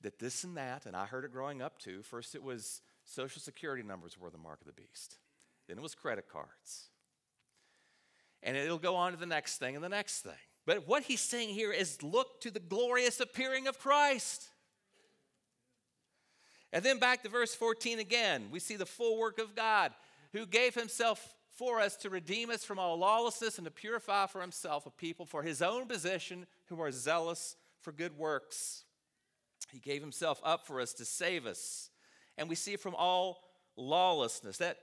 that 0.00 0.18
this 0.18 0.44
and 0.44 0.56
that, 0.58 0.84
and 0.84 0.94
I 0.94 1.06
heard 1.06 1.24
it 1.24 1.32
growing 1.32 1.62
up 1.62 1.78
too. 1.78 2.02
First, 2.02 2.34
it 2.34 2.42
was 2.42 2.82
social 3.04 3.40
security 3.40 3.82
numbers 3.82 4.18
were 4.18 4.28
the 4.30 4.36
mark 4.36 4.60
of 4.60 4.66
the 4.66 4.72
beast. 4.74 5.16
Then 5.66 5.78
it 5.78 5.82
was 5.82 5.94
credit 5.94 6.28
cards. 6.28 6.90
And 8.42 8.54
it'll 8.54 8.78
go 8.78 8.96
on 8.96 9.12
to 9.12 9.18
the 9.18 9.24
next 9.24 9.56
thing 9.56 9.74
and 9.74 9.82
the 9.82 9.88
next 9.88 10.20
thing. 10.20 10.32
But 10.66 10.86
what 10.86 11.04
he's 11.04 11.20
saying 11.20 11.50
here 11.50 11.72
is 11.72 12.02
look 12.02 12.42
to 12.42 12.50
the 12.50 12.60
glorious 12.60 13.18
appearing 13.18 13.66
of 13.66 13.78
Christ. 13.78 14.48
And 16.74 16.84
then 16.84 16.98
back 16.98 17.22
to 17.22 17.28
verse 17.28 17.54
14 17.54 18.00
again, 18.00 18.48
we 18.50 18.58
see 18.58 18.74
the 18.74 18.84
full 18.84 19.16
work 19.16 19.38
of 19.38 19.54
God 19.54 19.92
who 20.32 20.44
gave 20.44 20.74
himself 20.74 21.36
for 21.56 21.80
us 21.80 21.94
to 21.98 22.10
redeem 22.10 22.50
us 22.50 22.64
from 22.64 22.80
all 22.80 22.98
lawlessness 22.98 23.58
and 23.58 23.64
to 23.64 23.70
purify 23.70 24.26
for 24.26 24.40
himself 24.40 24.84
a 24.84 24.90
people 24.90 25.24
for 25.24 25.44
his 25.44 25.62
own 25.62 25.86
possession 25.86 26.46
who 26.66 26.82
are 26.82 26.90
zealous 26.90 27.54
for 27.80 27.92
good 27.92 28.18
works. 28.18 28.82
He 29.72 29.78
gave 29.78 30.02
himself 30.02 30.40
up 30.42 30.66
for 30.66 30.80
us 30.80 30.92
to 30.94 31.04
save 31.04 31.46
us. 31.46 31.90
And 32.36 32.48
we 32.48 32.56
see 32.56 32.74
from 32.74 32.96
all 32.96 33.44
lawlessness. 33.76 34.58
That, 34.58 34.78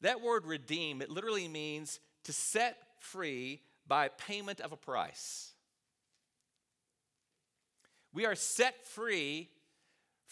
that 0.00 0.22
word 0.22 0.46
redeem, 0.46 1.02
it 1.02 1.10
literally 1.10 1.46
means 1.46 2.00
to 2.24 2.32
set 2.32 2.78
free 3.00 3.60
by 3.86 4.08
payment 4.08 4.60
of 4.60 4.72
a 4.72 4.78
price. 4.78 5.52
We 8.14 8.24
are 8.24 8.34
set 8.34 8.86
free 8.86 9.50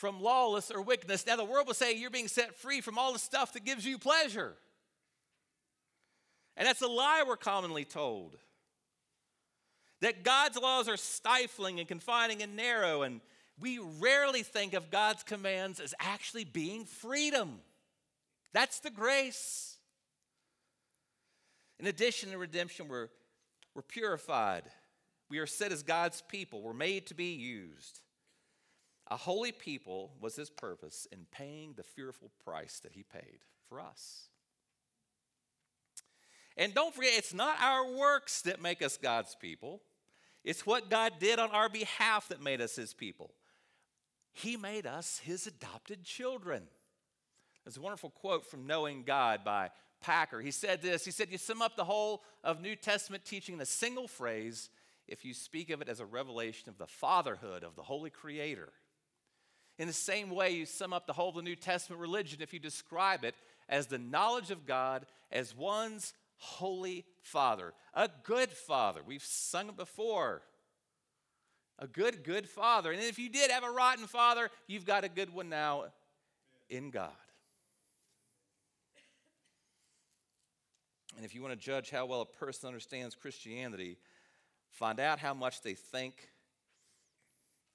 from 0.03 0.21
lawless 0.21 0.73
or 0.73 0.83
wickedness. 0.83 1.29
Now, 1.29 1.37
the 1.37 1.45
world 1.45 1.69
will 1.69 1.75
say 1.75 1.95
you're 1.95 2.11
being 2.11 2.27
set 2.27 2.57
free 2.57 2.81
from 2.81 2.99
all 2.99 3.13
the 3.13 3.21
stuff 3.21 3.53
that 3.53 3.65
gives 3.65 3.87
you 3.87 3.99
pleasure. 3.99 4.55
And 6.57 6.67
that's 6.67 6.83
a 6.83 6.89
lie 6.89 7.23
we're 7.25 7.37
commonly 7.37 7.85
told. 7.85 8.37
That 10.01 10.25
God's 10.25 10.59
laws 10.59 10.89
are 10.89 10.97
stifling 10.97 11.79
and 11.79 11.87
confining 11.87 12.43
and 12.43 12.57
narrow, 12.57 13.03
and 13.03 13.21
we 13.61 13.79
rarely 13.79 14.43
think 14.43 14.75
of 14.75 14.91
God's 14.91 15.23
commands 15.23 15.79
as 15.79 15.95
actually 16.01 16.47
being 16.47 16.85
freedom. 16.85 17.61
That's 18.53 18.81
the 18.81 18.91
grace. 18.91 19.77
In 21.79 21.87
addition 21.87 22.33
to 22.33 22.39
redemption, 22.39 22.89
we're, 22.89 23.07
we're 23.73 23.83
purified. 23.83 24.65
We 25.31 25.39
are 25.39 25.47
set 25.47 25.71
as 25.71 25.85
God's 25.85 26.23
people. 26.23 26.61
We're 26.61 26.73
made 26.73 27.07
to 27.07 27.15
be 27.15 27.35
used. 27.35 28.01
A 29.09 29.17
holy 29.17 29.53
people 29.53 30.13
was 30.21 30.37
his 30.37 30.51
purpose 30.51 31.07
in 31.13 31.27
paying 31.31 31.75
the 31.75 31.83
fearful 31.83 32.31
price 32.45 32.81
that 32.81 32.93
he 32.93 33.03
paid 33.03 33.41
for 33.69 33.81
us. 33.81 34.29
And 36.57 36.75
don't 36.75 36.95
forget, 36.95 37.13
it's 37.17 37.35
not 37.35 37.61
our 37.61 37.91
works 37.93 38.43
that 38.43 38.61
make 38.61 38.83
us 38.83 38.97
God's 38.97 39.35
people, 39.35 39.81
it's 40.45 40.67
what 40.67 40.91
God 40.91 41.15
did 41.21 41.39
on 41.39 41.51
our 41.51 41.69
behalf 41.69 42.29
that 42.29 42.43
made 42.43 42.61
us 42.61 42.75
his 42.75 42.95
people. 42.95 43.33
He 44.33 44.57
made 44.57 44.87
us 44.87 45.21
his 45.23 45.47
adopted 45.47 46.05
children. 46.05 46.65
There's 47.65 47.77
a 47.77 47.81
wonderful 47.81 48.11
quote 48.11 48.45
from 48.45 48.67
Knowing 48.67 49.05
God 49.05 49.45
by 49.45 49.71
Packer. 50.01 50.41
He 50.41 50.51
said 50.51 50.83
this 50.83 51.05
He 51.05 51.11
said, 51.11 51.31
You 51.31 51.39
sum 51.39 51.63
up 51.63 51.77
the 51.77 51.85
whole 51.85 52.23
of 52.43 52.61
New 52.61 52.77
Testament 52.77 53.25
teaching 53.25 53.55
in 53.55 53.61
a 53.61 53.67
single 53.67 54.09
phrase 54.09 54.71
if 55.07 55.25
you 55.25 55.35
speak 55.35 55.71
of 55.71 55.81
it 55.81 55.89
as 55.89 56.01
a 56.01 56.07
revelation 56.07 56.69
of 56.69 56.79
the 56.79 56.87
fatherhood 56.87 57.63
of 57.63 57.77
the 57.77 57.83
Holy 57.83 58.11
Creator. 58.11 58.73
In 59.79 59.87
the 59.87 59.93
same 59.93 60.31
way, 60.31 60.51
you 60.51 60.67
sum 60.67 60.93
up 60.93 61.07
the 61.07 61.13
whole 61.13 61.31
of 61.31 61.37
the 61.37 61.43
New 61.43 61.57
Testament 61.57 62.01
religion 62.01 62.41
if 62.43 62.53
you 62.53 62.59
describe 62.59 63.25
it 63.25 63.35
as 63.69 63.87
the 63.87 63.99
knowledge 63.99 64.51
of 64.51 64.67
God 64.67 65.07
as 65.31 65.57
one's 65.57 66.13
holy 66.37 67.05
Father, 67.23 67.73
a 67.95 68.11
good 68.25 68.51
Father. 68.51 69.01
We've 69.05 69.25
sung 69.25 69.69
it 69.69 69.77
before. 69.77 70.43
A 71.79 71.87
good, 71.87 72.23
good 72.23 72.49
Father. 72.49 72.93
And 72.93 73.01
if 73.01 73.19
you 73.19 73.29
did 73.29 73.51
have 73.51 73.65
a 73.65 73.71
rotten 73.71 74.07
Father, 74.07 74.51
you've 74.69 74.85
got 74.85 75.05
a 75.05 75.09
good 75.09 75.33
one 75.33 75.49
now 75.49 75.87
in 76.69 76.91
God. 76.91 77.11
And 81.17 81.25
if 81.25 81.35
you 81.35 81.43
want 81.43 81.53
to 81.53 81.61
judge 81.61 81.91
how 81.91 82.07
well 82.07 82.21
a 82.21 82.27
person 82.27 82.69
understands 82.69 83.15
Christianity, 83.15 83.99
find 84.71 85.01
out 85.01 85.19
how 85.19 85.35
much 85.35 85.63
they 85.63 85.75
think 85.75 86.29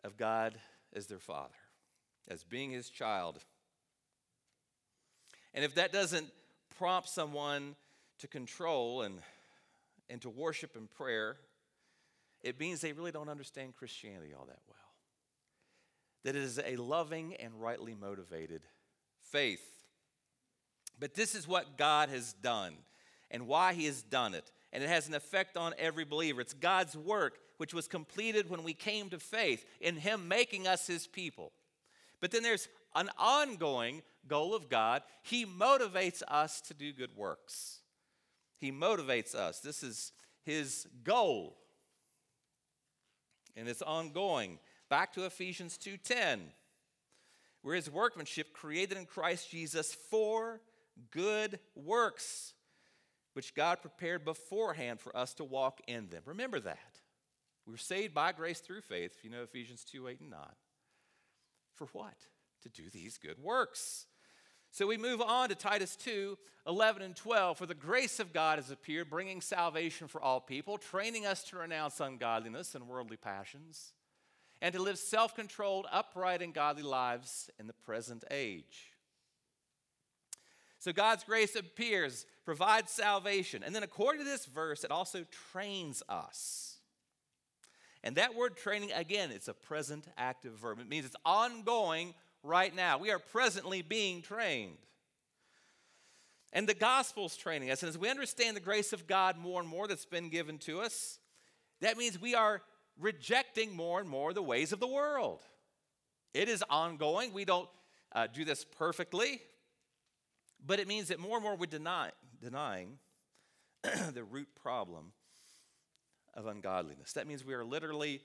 of 0.04 0.18
God 0.18 0.56
as 0.96 1.08
their 1.08 1.20
Father, 1.20 1.54
as 2.30 2.44
being 2.44 2.72
His 2.72 2.90
child. 2.90 3.40
And 5.54 5.64
if 5.64 5.76
that 5.76 5.92
doesn't 5.92 6.28
prompt 6.78 7.10
someone 7.10 7.76
to 8.20 8.28
control 8.28 9.02
and, 9.02 9.20
and 10.10 10.22
to 10.22 10.30
worship 10.30 10.76
and 10.76 10.90
prayer, 10.90 11.38
it 12.44 12.60
means 12.60 12.82
they 12.82 12.94
really 12.94 13.12
don't 13.12 13.30
understand 13.30 13.76
Christianity 13.76 14.34
all 14.38 14.46
that 14.46 14.60
well. 14.68 14.78
That 16.24 16.36
it 16.36 16.44
is 16.44 16.60
a 16.64 16.76
loving 16.76 17.36
and 17.36 17.62
rightly 17.62 17.96
motivated 17.96 18.62
faith. 19.32 19.64
But 21.00 21.14
this 21.14 21.36
is 21.36 21.48
what 21.48 21.78
God 21.78 22.10
has 22.10 22.34
done 22.34 22.76
and 23.30 23.48
why 23.48 23.74
he 23.74 23.86
has 23.86 24.02
done 24.02 24.34
it. 24.34 24.52
And 24.74 24.84
it 24.84 24.90
has 24.90 25.08
an 25.08 25.14
effect 25.14 25.58
on 25.58 25.74
every 25.78 26.06
believer. 26.06 26.42
It's 26.42 26.54
God's 26.54 26.96
work, 26.96 27.40
which 27.58 27.74
was 27.74 27.88
completed 27.88 28.50
when 28.50 28.64
we 28.64 28.74
came 28.74 29.10
to 29.10 29.20
faith 29.20 29.66
in 29.80 29.96
him 29.96 30.28
making 30.28 30.68
us 30.68 30.88
his 30.88 31.08
people. 31.08 31.52
But 32.20 32.32
then 32.32 32.44
there's 32.44 32.68
an 32.96 33.10
ongoing 33.18 34.02
goal 34.28 34.56
of 34.56 34.70
God. 34.70 35.04
He 35.24 35.46
motivates 35.46 36.22
us 36.28 36.62
to 36.62 36.74
do 36.74 36.92
good 36.94 37.16
works. 37.16 37.80
He 38.60 38.72
motivates 38.72 39.36
us. 39.36 39.60
This 39.60 39.84
is 39.84 40.12
his 40.44 40.88
goal. 41.04 41.58
And 43.56 43.68
it's 43.68 43.82
ongoing. 43.82 44.60
Back 44.90 45.14
to 45.14 45.26
Ephesians 45.26 45.78
2:10. 45.78 46.54
We're 47.64 47.76
his 47.76 47.90
workmanship 47.90 48.54
created 48.54 48.98
in 48.98 49.06
Christ 49.06 49.50
Jesus 49.50 49.94
for 49.94 50.62
good 51.12 51.60
works 51.76 52.54
which 53.38 53.54
God 53.54 53.82
prepared 53.82 54.26
beforehand 54.26 55.00
for 55.00 55.16
us 55.16 55.36
to 55.36 55.44
walk 55.44 55.80
in 55.86 56.10
them. 56.10 56.24
Remember 56.26 56.60
that. 56.60 57.02
We 57.68 57.72
were 57.72 57.78
saved 57.78 58.16
by 58.16 58.32
grace 58.32 58.62
through 58.62 58.82
faith, 58.82 59.14
if 59.16 59.24
you 59.24 59.30
know 59.30 59.44
Ephesians 59.44 59.84
2 59.84 60.08
8 60.08 60.22
and 60.22 60.32
9. 60.32 60.40
For 61.78 61.88
what? 61.94 62.18
To 62.64 62.70
do 62.70 62.90
these 62.92 63.18
good 63.18 63.40
works. 63.40 64.06
So 64.72 64.86
we 64.86 64.98
move 64.98 65.22
on 65.22 65.50
to 65.50 65.56
Titus 65.56 65.96
2 65.96 66.38
11 66.68 67.02
and 67.02 67.16
12. 67.16 67.58
For 67.58 67.66
the 67.66 67.74
grace 67.74 68.20
of 68.20 68.34
God 68.34 68.60
has 68.60 68.70
appeared, 68.70 69.10
bringing 69.10 69.40
salvation 69.40 70.10
for 70.10 70.22
all 70.22 70.42
people, 70.42 70.78
training 70.78 71.26
us 71.26 71.44
to 71.46 71.58
renounce 71.58 72.02
ungodliness 72.02 72.76
and 72.76 72.90
worldly 72.90 73.16
passions, 73.16 73.94
and 74.62 74.74
to 74.74 74.82
live 74.82 74.98
self 74.98 75.34
controlled, 75.34 75.86
upright, 75.92 76.42
and 76.42 76.54
godly 76.54 76.84
lives 76.84 77.50
in 77.58 77.68
the 77.68 77.74
present 77.74 78.26
age 78.30 78.92
so 80.80 80.94
God's 80.94 81.24
grace 81.24 81.56
appears, 81.56 82.26
provides 82.46 82.92
salvation. 82.92 83.64
And 83.64 83.74
then, 83.74 83.84
according 83.84 84.24
to 84.24 84.30
this 84.30 84.46
verse, 84.46 84.84
it 84.84 84.92
also 84.92 85.26
trains 85.52 86.04
us. 86.08 86.67
And 88.04 88.16
that 88.16 88.36
word 88.36 88.56
training, 88.56 88.92
again, 88.94 89.32
it's 89.32 89.48
a 89.48 89.54
present 89.54 90.08
active 90.18 90.54
verb. 90.54 90.80
It 90.80 90.88
means 90.88 91.06
it's 91.06 91.16
ongoing 91.26 92.14
right 92.44 92.74
now. 92.76 92.98
We 92.98 93.12
are 93.12 93.20
presently 93.20 93.82
being 93.82 94.22
trained. 94.22 94.78
And 96.54 96.68
the 96.68 96.74
gospel's 96.74 97.36
training 97.36 97.72
us. 97.72 97.84
And 97.84 97.90
as 97.90 97.98
we 97.98 98.10
understand 98.10 98.56
the 98.56 98.62
grace 98.62 98.94
of 98.94 99.08
God 99.08 99.38
more 99.38 99.60
and 99.60 99.70
more 99.70 99.88
that's 99.88 100.06
been 100.06 100.30
given 100.30 100.58
to 100.60 100.82
us, 100.82 101.20
that 101.82 101.98
means 101.98 102.20
we 102.20 102.36
are 102.36 102.62
rejecting 103.00 103.76
more 103.76 104.00
and 104.00 104.10
more 104.10 104.34
the 104.34 104.42
ways 104.42 104.72
of 104.72 104.80
the 104.80 104.88
world. 104.88 105.42
It 106.34 106.50
is 106.50 106.64
ongoing. 106.70 107.34
We 107.34 107.46
don't 107.46 107.70
uh, 108.14 108.28
do 108.28 108.46
this 108.46 108.64
perfectly. 108.64 109.42
But 110.66 110.80
it 110.80 110.88
means 110.88 111.10
that 111.10 111.20
more 111.20 111.38
and 111.38 111.44
more 111.44 111.56
we're 111.56 111.66
deny, 111.66 112.12
denying 112.42 112.98
the 114.14 114.24
root 114.24 114.48
problem 114.56 115.12
of 116.38 116.46
ungodliness. 116.46 117.14
That 117.14 117.28
means 117.28 117.44
we 117.44 117.56
are 117.56 117.66
literally 117.66 118.22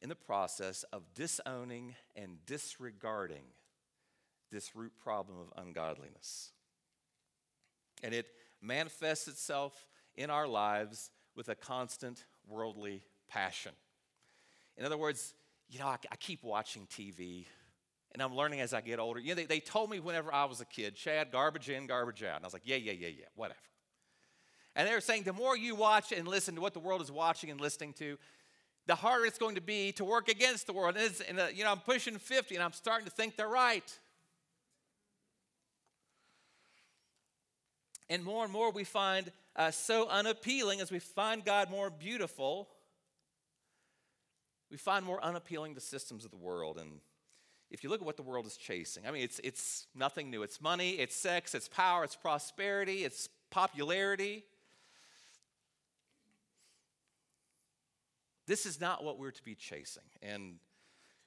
in 0.00 0.08
the 0.08 0.14
process 0.14 0.84
of 0.92 1.02
disowning 1.14 1.94
and 2.14 2.38
disregarding 2.46 3.44
this 4.52 4.76
root 4.76 4.92
problem 5.02 5.36
of 5.38 5.62
ungodliness. 5.62 6.52
And 8.02 8.14
it 8.14 8.26
manifests 8.62 9.26
itself 9.26 9.86
in 10.14 10.30
our 10.30 10.46
lives 10.46 11.10
with 11.34 11.48
a 11.48 11.54
constant 11.54 12.24
worldly 12.48 13.02
passion. 13.28 13.72
In 14.76 14.84
other 14.84 14.96
words, 14.96 15.34
you 15.68 15.78
know, 15.78 15.86
I, 15.86 15.96
I 16.10 16.16
keep 16.16 16.44
watching 16.44 16.86
TV 16.86 17.46
and 18.12 18.22
I'm 18.22 18.34
learning 18.34 18.60
as 18.60 18.72
I 18.72 18.80
get 18.80 19.00
older. 19.00 19.18
You 19.18 19.30
know, 19.30 19.34
they, 19.34 19.46
they 19.46 19.60
told 19.60 19.90
me 19.90 19.98
whenever 19.98 20.32
I 20.32 20.44
was 20.44 20.60
a 20.60 20.64
kid, 20.64 20.94
Chad, 20.94 21.32
garbage 21.32 21.68
in, 21.68 21.86
garbage 21.86 22.22
out. 22.22 22.36
And 22.36 22.44
I 22.44 22.46
was 22.46 22.52
like, 22.52 22.62
yeah, 22.64 22.76
yeah, 22.76 22.92
yeah, 22.92 23.08
yeah, 23.08 23.24
whatever. 23.34 23.58
And 24.76 24.86
they 24.86 24.92
were 24.92 25.00
saying 25.00 25.22
the 25.22 25.32
more 25.32 25.56
you 25.56 25.74
watch 25.74 26.12
and 26.12 26.28
listen 26.28 26.54
to 26.54 26.60
what 26.60 26.74
the 26.74 26.80
world 26.80 27.00
is 27.00 27.10
watching 27.10 27.50
and 27.50 27.58
listening 27.58 27.94
to, 27.94 28.18
the 28.86 28.94
harder 28.94 29.24
it's 29.24 29.38
going 29.38 29.56
to 29.56 29.60
be 29.60 29.90
to 29.92 30.04
work 30.04 30.28
against 30.28 30.66
the 30.66 30.74
world. 30.74 30.96
And, 30.96 31.22
and 31.28 31.40
uh, 31.40 31.46
you 31.52 31.64
know, 31.64 31.72
I'm 31.72 31.80
pushing 31.80 32.18
50 32.18 32.54
and 32.54 32.62
I'm 32.62 32.74
starting 32.74 33.06
to 33.06 33.10
think 33.10 33.36
they're 33.36 33.48
right. 33.48 33.98
And 38.08 38.22
more 38.22 38.44
and 38.44 38.52
more 38.52 38.70
we 38.70 38.84
find 38.84 39.32
uh, 39.56 39.70
so 39.70 40.08
unappealing 40.08 40.80
as 40.80 40.92
we 40.92 40.98
find 40.98 41.44
God 41.44 41.70
more 41.70 41.90
beautiful, 41.90 42.68
we 44.70 44.76
find 44.76 45.04
more 45.04 45.24
unappealing 45.24 45.74
the 45.74 45.80
systems 45.80 46.24
of 46.24 46.30
the 46.30 46.36
world. 46.36 46.78
And 46.78 47.00
if 47.70 47.82
you 47.82 47.88
look 47.88 48.02
at 48.02 48.06
what 48.06 48.16
the 48.18 48.22
world 48.22 48.46
is 48.46 48.56
chasing, 48.56 49.06
I 49.06 49.10
mean, 49.10 49.22
it's, 49.22 49.40
it's 49.42 49.86
nothing 49.94 50.30
new. 50.30 50.42
It's 50.42 50.60
money, 50.60 50.90
it's 50.90 51.16
sex, 51.16 51.54
it's 51.54 51.66
power, 51.66 52.04
it's 52.04 52.14
prosperity, 52.14 53.04
it's 53.04 53.28
popularity. 53.50 54.44
This 58.46 58.66
is 58.66 58.80
not 58.80 59.04
what 59.04 59.18
we're 59.18 59.30
to 59.30 59.42
be 59.42 59.54
chasing. 59.54 60.04
And 60.22 60.54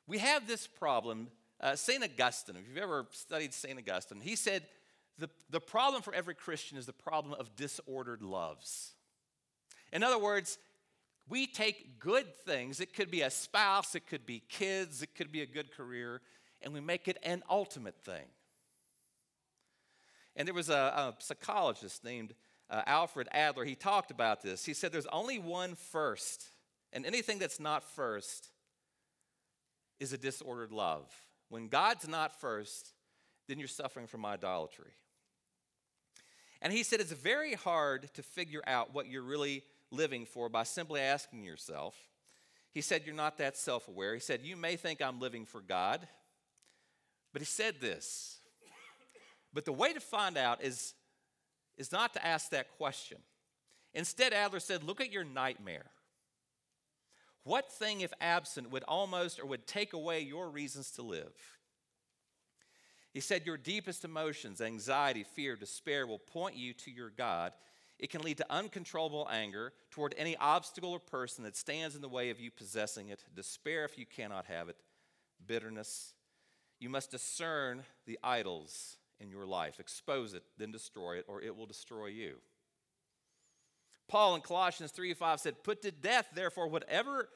we 0.08 0.19
have 0.19 0.47
this 0.47 0.67
problem. 0.67 1.27
Uh, 1.60 1.75
St. 1.75 2.03
Augustine, 2.03 2.55
if 2.55 2.67
you've 2.67 2.82
ever 2.82 3.05
studied 3.12 3.53
St. 3.53 3.77
Augustine, 3.77 4.21
he 4.21 4.36
said, 4.36 4.63
the, 5.17 5.29
the 5.49 5.60
problem 5.60 6.01
for 6.01 6.13
every 6.13 6.34
Christian 6.34 6.77
is 6.77 6.86
the 6.86 6.93
problem 6.93 7.34
of 7.34 7.55
disordered 7.55 8.21
loves. 8.21 8.93
In 9.91 10.01
other 10.01 10.17
words, 10.17 10.58
we 11.27 11.45
take 11.45 11.99
good 11.99 12.25
things, 12.45 12.79
it 12.79 12.93
could 12.93 13.12
be 13.12 13.21
a 13.21 13.29
spouse, 13.29 13.93
it 13.95 14.08
could 14.08 14.25
be 14.25 14.41
kids, 14.49 15.03
it 15.03 15.13
could 15.15 15.32
be 15.32 15.41
a 15.41 15.45
good 15.45 15.71
career, 15.71 16.21
and 16.62 16.73
we 16.73 16.79
make 16.79 17.08
it 17.08 17.17
an 17.21 17.43
ultimate 17.49 17.99
thing. 18.01 18.25
And 20.36 20.47
there 20.47 20.55
was 20.55 20.69
a, 20.69 20.73
a 20.73 21.15
psychologist 21.19 22.03
named 22.03 22.34
uh, 22.69 22.84
Alfred 22.86 23.27
Adler, 23.32 23.65
he 23.65 23.75
talked 23.75 24.12
about 24.12 24.41
this. 24.41 24.63
He 24.63 24.73
said, 24.73 24.91
There's 24.91 25.08
only 25.08 25.39
one 25.39 25.75
first, 25.75 26.51
and 26.93 27.06
anything 27.06 27.39
that's 27.39 27.60
not 27.60 27.84
first 27.84 28.49
is 29.99 30.13
a 30.13 30.17
disordered 30.17 30.71
love. 30.71 31.12
When 31.49 31.67
God's 31.67 32.08
not 32.08 32.39
first, 32.39 32.93
then 33.47 33.60
you're 33.60 33.67
suffering 33.67 34.08
from 34.08 34.25
idolatry. 34.25 34.91
And 36.62 36.73
he 36.73 36.84
said, 36.84 36.99
It's 36.99 37.12
very 37.12 37.54
hard 37.54 38.13
to 38.13 38.23
figure 38.23 38.62
out 38.67 38.93
what 38.93 39.08
you're 39.08 39.23
really 39.23 39.63
living 39.91 40.25
for 40.25 40.49
by 40.49 40.63
simply 40.63 41.02
asking 41.02 41.43
yourself. 41.43 41.95
He 42.73 42.82
said, 42.82 43.04
You're 43.06 43.15
not 43.15 43.38
that 43.38 43.58
self 43.58 43.88
aware. 43.88 44.13
He 44.13 44.19
said, 44.19 44.41
You 44.43 44.56
may 44.56 44.75
think 44.75 45.02
I'm 45.02 45.19
living 45.19 45.45
for 45.45 45.62
God, 45.62 46.08
but 47.34 47.41
he 47.41 47.45
said 47.45 47.82
this. 47.82 48.38
But 49.54 49.65
the 49.65 49.73
way 49.73 49.93
to 49.93 49.99
find 49.99 50.38
out 50.38 50.63
is 50.63 50.93
is 51.78 51.91
not 51.91 52.13
to 52.13 52.25
ask 52.25 52.52
that 52.52 52.78
question. 52.78 53.19
Instead, 53.93 54.34
Adler 54.34 54.60
said, 54.60 54.84
Look 54.84 55.02
at 55.02 55.12
your 55.12 55.23
nightmare. 55.23 55.89
What 57.43 57.71
thing, 57.71 58.02
if 58.02 58.13
absent, 58.19 58.71
would 58.71 58.84
almost 58.88 59.39
or 59.39 59.45
would 59.45 59.65
take 59.65 59.93
away 59.93 60.21
your 60.21 60.49
reasons 60.49 60.91
to 60.91 61.02
live? 61.02 61.34
He 63.13 63.19
said, 63.19 63.45
Your 63.45 63.58
deepest 63.58 64.06
emotions, 64.06 64.62
anxiety, 64.62 65.23
fear, 65.23 65.56
despair, 65.56 66.06
will 66.06 66.19
point 66.19 66.56
you 66.56 66.73
to 66.73 66.91
your 66.91 67.10
God. 67.10 67.54
It 67.97 68.10
can 68.10 68.21
lead 68.21 68.38
to 68.38 68.45
uncontrollable 68.49 69.28
anger 69.30 69.73
toward 69.91 70.15
any 70.17 70.38
obstacle 70.38 70.91
or 70.91 70.99
person 70.99 71.43
that 71.43 71.58
stands 71.58 71.95
in 71.95 72.02
the 72.02 72.08
way 72.08 72.30
of 72.30 72.39
you 72.39 72.49
possessing 72.49 73.10
it, 73.10 73.25
despair 73.36 73.84
if 73.84 73.97
you 73.97 74.06
cannot 74.06 74.45
have 74.45 74.69
it, 74.69 74.78
bitterness. 75.45 76.13
You 76.80 76.89
must 76.89 77.12
discern 77.12 77.84
the 78.06 78.17
idols 78.23 78.97
in 79.19 79.30
your 79.30 79.45
life. 79.45 79.82
Expose 79.82 80.34
it, 80.34 80.43
then 80.58 80.71
destroy 80.71 81.17
it, 81.17 81.25
or 81.28 81.41
it 81.41 81.56
will 81.56 81.65
destroy 81.65 82.08
you. 82.08 82.38
Paul 84.10 84.36
in 84.36 84.41
Colossians 84.41 84.91
3 84.91 85.13
5 85.13 85.39
said, 85.39 85.63
Put 85.63 85.82
to 85.84 85.91
death, 85.91 86.28
therefore, 86.34 86.67
whatever 86.67 87.30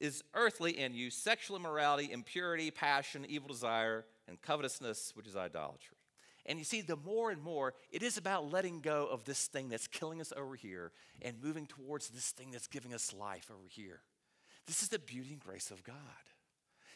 is 0.00 0.22
earthly 0.34 0.78
in 0.78 0.94
you 0.94 1.10
sexual 1.10 1.56
immorality, 1.56 2.12
impurity, 2.12 2.70
passion, 2.70 3.24
evil 3.26 3.48
desire, 3.48 4.04
and 4.26 4.40
covetousness, 4.42 5.12
which 5.14 5.26
is 5.26 5.36
idolatry. 5.36 5.96
And 6.44 6.58
you 6.58 6.64
see, 6.64 6.80
the 6.80 6.96
more 6.96 7.30
and 7.30 7.42
more, 7.42 7.74
it 7.90 8.02
is 8.02 8.16
about 8.16 8.50
letting 8.50 8.80
go 8.80 9.06
of 9.06 9.24
this 9.24 9.46
thing 9.46 9.68
that's 9.68 9.86
killing 9.86 10.20
us 10.20 10.32
over 10.36 10.54
here 10.54 10.92
and 11.20 11.42
moving 11.42 11.66
towards 11.66 12.08
this 12.08 12.30
thing 12.30 12.50
that's 12.50 12.66
giving 12.66 12.94
us 12.94 13.12
life 13.12 13.50
over 13.50 13.68
here. 13.68 14.00
This 14.66 14.82
is 14.82 14.88
the 14.88 14.98
beauty 14.98 15.32
and 15.32 15.40
grace 15.40 15.70
of 15.70 15.84
God. 15.84 15.94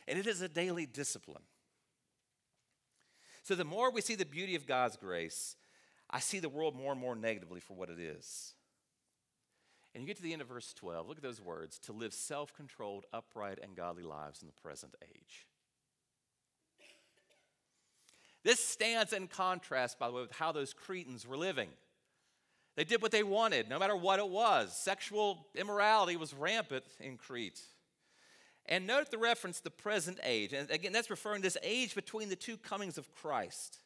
And 0.08 0.18
it 0.18 0.26
is 0.26 0.40
a 0.40 0.48
daily 0.48 0.86
discipline. 0.86 1.42
So 3.42 3.54
the 3.54 3.64
more 3.64 3.90
we 3.90 4.00
see 4.00 4.14
the 4.14 4.24
beauty 4.24 4.54
of 4.54 4.66
God's 4.66 4.96
grace, 4.96 5.56
I 6.08 6.20
see 6.20 6.38
the 6.38 6.48
world 6.48 6.74
more 6.74 6.92
and 6.92 7.00
more 7.00 7.14
negatively 7.14 7.60
for 7.60 7.74
what 7.74 7.90
it 7.90 7.98
is. 7.98 8.54
And 9.94 10.02
you 10.02 10.06
get 10.06 10.16
to 10.16 10.22
the 10.22 10.32
end 10.32 10.40
of 10.40 10.48
verse 10.48 10.72
12, 10.72 11.06
look 11.06 11.18
at 11.18 11.22
those 11.22 11.40
words 11.40 11.78
to 11.80 11.92
live 11.92 12.14
self 12.14 12.54
controlled, 12.54 13.04
upright, 13.12 13.58
and 13.62 13.76
godly 13.76 14.02
lives 14.02 14.40
in 14.40 14.48
the 14.48 14.54
present 14.54 14.94
age. 15.02 15.46
This 18.42 18.58
stands 18.58 19.12
in 19.12 19.28
contrast, 19.28 19.98
by 19.98 20.08
the 20.08 20.14
way, 20.14 20.22
with 20.22 20.32
how 20.32 20.50
those 20.50 20.72
Cretans 20.72 21.26
were 21.26 21.36
living. 21.36 21.68
They 22.74 22.84
did 22.84 23.02
what 23.02 23.12
they 23.12 23.22
wanted, 23.22 23.68
no 23.68 23.78
matter 23.78 23.94
what 23.94 24.18
it 24.18 24.28
was. 24.28 24.76
Sexual 24.76 25.46
immorality 25.54 26.16
was 26.16 26.32
rampant 26.32 26.84
in 26.98 27.18
Crete. 27.18 27.60
And 28.66 28.86
note 28.86 29.10
the 29.10 29.18
reference 29.18 29.60
the 29.60 29.70
present 29.70 30.18
age. 30.24 30.52
And 30.54 30.70
again, 30.70 30.92
that's 30.92 31.10
referring 31.10 31.42
to 31.42 31.46
this 31.46 31.58
age 31.62 31.94
between 31.94 32.30
the 32.30 32.36
two 32.36 32.56
comings 32.56 32.96
of 32.96 33.12
Christ. 33.14 33.78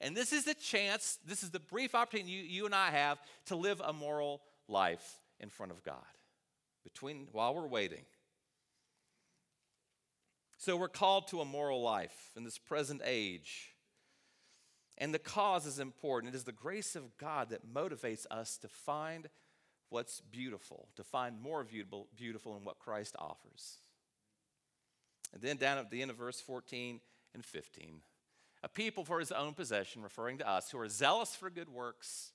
And 0.00 0.16
this 0.16 0.32
is 0.32 0.44
the 0.44 0.54
chance, 0.54 1.18
this 1.26 1.42
is 1.42 1.50
the 1.50 1.60
brief 1.60 1.94
opportunity 1.94 2.30
you, 2.30 2.42
you 2.42 2.66
and 2.66 2.74
I 2.74 2.90
have 2.90 3.18
to 3.46 3.56
live 3.56 3.82
a 3.84 3.92
moral 3.92 4.40
life 4.68 5.19
in 5.40 5.48
front 5.48 5.72
of 5.72 5.82
God 5.82 5.96
between 6.84 7.28
while 7.32 7.54
we're 7.54 7.66
waiting. 7.66 8.04
So 10.58 10.76
we're 10.76 10.88
called 10.88 11.28
to 11.28 11.40
a 11.40 11.44
moral 11.44 11.82
life 11.82 12.30
in 12.36 12.44
this 12.44 12.58
present 12.58 13.00
age. 13.04 13.74
And 14.98 15.14
the 15.14 15.18
cause 15.18 15.64
is 15.64 15.78
important. 15.78 16.34
It 16.34 16.36
is 16.36 16.44
the 16.44 16.52
grace 16.52 16.94
of 16.94 17.16
God 17.16 17.48
that 17.48 17.66
motivates 17.66 18.26
us 18.30 18.58
to 18.58 18.68
find 18.68 19.30
what's 19.88 20.20
beautiful, 20.20 20.88
to 20.96 21.02
find 21.02 21.40
more 21.40 21.64
beautiful, 21.64 22.56
in 22.56 22.64
what 22.64 22.78
Christ 22.78 23.16
offers. 23.18 23.78
And 25.32 25.40
then 25.40 25.56
down 25.56 25.78
at 25.78 25.90
the 25.90 26.02
end 26.02 26.10
of 26.10 26.18
verse 26.18 26.40
14 26.40 27.00
and 27.32 27.44
15, 27.44 28.02
a 28.62 28.68
people 28.68 29.06
for 29.06 29.18
his 29.18 29.32
own 29.32 29.54
possession, 29.54 30.02
referring 30.02 30.36
to 30.38 30.48
us, 30.48 30.70
who 30.70 30.78
are 30.78 30.88
zealous 30.88 31.34
for 31.34 31.48
good 31.48 31.70
works, 31.70 32.32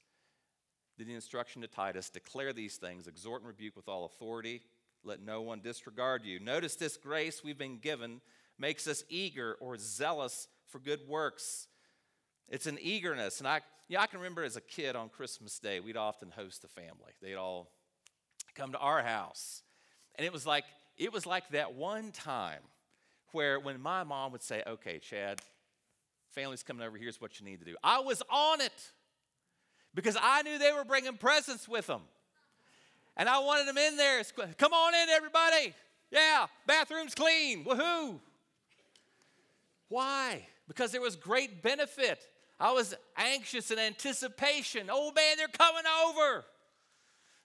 the 0.97 1.13
instruction 1.13 1.61
to 1.61 1.67
Titus 1.67 2.09
declare 2.09 2.53
these 2.53 2.77
things, 2.77 3.07
exhort 3.07 3.41
and 3.41 3.47
rebuke 3.47 3.75
with 3.75 3.87
all 3.87 4.05
authority. 4.05 4.61
Let 5.03 5.21
no 5.21 5.41
one 5.41 5.61
disregard 5.61 6.23
you. 6.23 6.39
Notice 6.39 6.75
this 6.75 6.97
grace 6.97 7.43
we've 7.43 7.57
been 7.57 7.77
given 7.77 8.21
makes 8.57 8.87
us 8.87 9.03
eager 9.09 9.55
or 9.59 9.77
zealous 9.77 10.47
for 10.67 10.79
good 10.79 11.01
works. 11.07 11.67
It's 12.49 12.65
an 12.65 12.77
eagerness. 12.81 13.39
And 13.39 13.47
I, 13.47 13.61
yeah, 13.87 14.01
I 14.01 14.07
can 14.07 14.19
remember 14.19 14.43
as 14.43 14.55
a 14.55 14.61
kid 14.61 14.95
on 14.95 15.09
Christmas 15.09 15.59
Day, 15.59 15.79
we'd 15.79 15.97
often 15.97 16.31
host 16.31 16.61
the 16.61 16.67
family. 16.67 17.13
They'd 17.21 17.35
all 17.35 17.69
come 18.55 18.71
to 18.71 18.79
our 18.79 19.03
house. 19.03 19.61
And 20.15 20.25
it 20.25 20.33
was 20.33 20.45
like, 20.45 20.63
it 20.97 21.11
was 21.11 21.25
like 21.25 21.49
that 21.49 21.75
one 21.75 22.11
time 22.11 22.61
where 23.31 23.59
when 23.59 23.81
my 23.81 24.03
mom 24.03 24.31
would 24.31 24.41
say, 24.41 24.63
okay, 24.65 24.99
Chad, 24.99 25.41
family's 26.29 26.63
coming 26.63 26.85
over, 26.85 26.97
here's 26.97 27.19
what 27.19 27.39
you 27.39 27.45
need 27.45 27.59
to 27.59 27.65
do. 27.65 27.75
I 27.83 27.99
was 27.99 28.23
on 28.29 28.61
it 28.61 28.91
because 29.95 30.17
I 30.21 30.43
knew 30.43 30.59
they 30.59 30.73
were 30.73 30.83
bringing 30.83 31.17
presents 31.17 31.67
with 31.67 31.87
them. 31.87 32.01
And 33.17 33.29
I 33.29 33.39
wanted 33.39 33.67
them 33.67 33.77
in 33.77 33.95
there. 33.95 34.21
Come 34.57 34.73
on 34.73 34.93
in, 34.93 35.09
everybody. 35.09 35.73
Yeah, 36.11 36.47
bathroom's 36.67 37.15
clean. 37.15 37.63
Woohoo. 37.63 38.19
Why? 39.87 40.45
Because 40.67 40.91
there 40.91 41.01
was 41.01 41.15
great 41.15 41.63
benefit. 41.63 42.27
I 42.59 42.71
was 42.71 42.93
anxious 43.17 43.71
in 43.71 43.79
anticipation. 43.79 44.89
Oh 44.91 45.11
man, 45.13 45.37
they're 45.37 45.47
coming 45.47 45.83
over. 46.05 46.45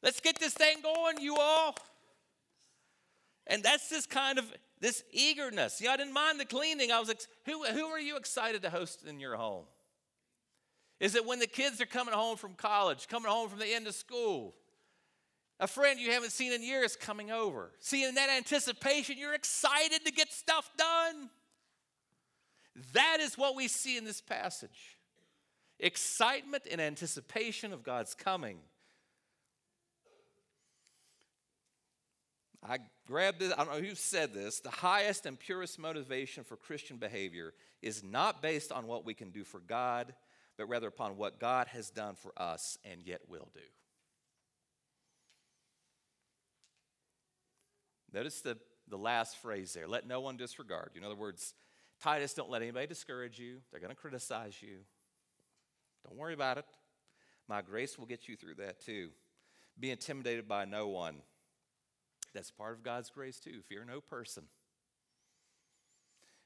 Let's 0.02 0.20
get 0.20 0.38
this 0.38 0.54
thing 0.54 0.78
going, 0.82 1.20
you 1.20 1.36
all. 1.36 1.76
And 3.46 3.62
that's 3.62 3.88
this 3.88 4.06
kind 4.06 4.38
of 4.38 4.52
this 4.80 5.02
eagerness. 5.12 5.80
Yeah, 5.80 5.92
I 5.92 5.96
didn't 5.96 6.14
mind 6.14 6.40
the 6.40 6.44
cleaning. 6.44 6.90
I 6.90 7.00
was 7.00 7.10
ex- 7.10 7.28
who, 7.44 7.64
who 7.64 7.86
are 7.86 8.00
you 8.00 8.16
excited 8.16 8.62
to 8.62 8.70
host 8.70 9.04
in 9.06 9.20
your 9.20 9.36
home? 9.36 9.64
Is 11.00 11.14
that 11.14 11.24
when 11.26 11.38
the 11.38 11.46
kids 11.46 11.80
are 11.80 11.86
coming 11.86 12.14
home 12.14 12.36
from 12.36 12.54
college, 12.54 13.08
coming 13.08 13.30
home 13.30 13.48
from 13.48 13.58
the 13.58 13.74
end 13.74 13.86
of 13.86 13.94
school? 13.94 14.54
A 15.58 15.66
friend 15.66 15.98
you 15.98 16.12
haven't 16.12 16.32
seen 16.32 16.52
in 16.52 16.62
years 16.62 16.94
coming 16.94 17.30
over. 17.30 17.72
See, 17.80 18.04
in 18.04 18.14
that 18.14 18.30
anticipation, 18.30 19.18
you're 19.18 19.34
excited 19.34 20.04
to 20.04 20.12
get 20.12 20.32
stuff 20.32 20.70
done. 20.76 21.30
That 22.92 23.18
is 23.20 23.36
what 23.36 23.56
we 23.56 23.68
see 23.68 23.96
in 23.96 24.04
this 24.04 24.20
passage 24.20 24.96
excitement 25.82 26.64
and 26.70 26.78
anticipation 26.78 27.72
of 27.72 27.82
God's 27.82 28.14
coming. 28.14 28.58
I 32.62 32.78
grabbed 33.06 33.40
this, 33.40 33.52
I 33.56 33.64
don't 33.64 33.80
know 33.80 33.88
who 33.88 33.94
said 33.94 34.34
this. 34.34 34.60
The 34.60 34.68
highest 34.68 35.24
and 35.24 35.38
purest 35.38 35.78
motivation 35.78 36.44
for 36.44 36.56
Christian 36.56 36.98
behavior 36.98 37.54
is 37.80 38.04
not 38.04 38.42
based 38.42 38.70
on 38.70 38.86
what 38.86 39.06
we 39.06 39.14
can 39.14 39.30
do 39.30 39.42
for 39.42 39.60
God, 39.60 40.14
but 40.60 40.68
rather 40.68 40.88
upon 40.88 41.16
what 41.16 41.40
God 41.40 41.68
has 41.68 41.88
done 41.88 42.16
for 42.16 42.34
us 42.36 42.76
and 42.84 43.00
yet 43.02 43.22
will 43.30 43.48
do. 43.54 43.60
Notice 48.12 48.42
the, 48.42 48.58
the 48.86 48.98
last 48.98 49.38
phrase 49.38 49.72
there 49.72 49.88
let 49.88 50.06
no 50.06 50.20
one 50.20 50.36
disregard 50.36 50.90
you. 50.94 51.00
In 51.00 51.06
other 51.06 51.16
words, 51.16 51.54
Titus, 52.02 52.34
don't 52.34 52.50
let 52.50 52.60
anybody 52.60 52.86
discourage 52.86 53.38
you. 53.38 53.62
They're 53.70 53.80
going 53.80 53.88
to 53.88 53.96
criticize 53.96 54.60
you. 54.60 54.80
Don't 56.06 56.18
worry 56.18 56.34
about 56.34 56.58
it. 56.58 56.66
My 57.48 57.62
grace 57.62 57.98
will 57.98 58.04
get 58.04 58.28
you 58.28 58.36
through 58.36 58.56
that 58.56 58.84
too. 58.84 59.08
Be 59.78 59.90
intimidated 59.90 60.46
by 60.46 60.66
no 60.66 60.88
one. 60.88 61.22
That's 62.34 62.50
part 62.50 62.74
of 62.74 62.82
God's 62.82 63.08
grace 63.08 63.40
too. 63.40 63.62
Fear 63.66 63.86
no 63.86 64.02
person. 64.02 64.42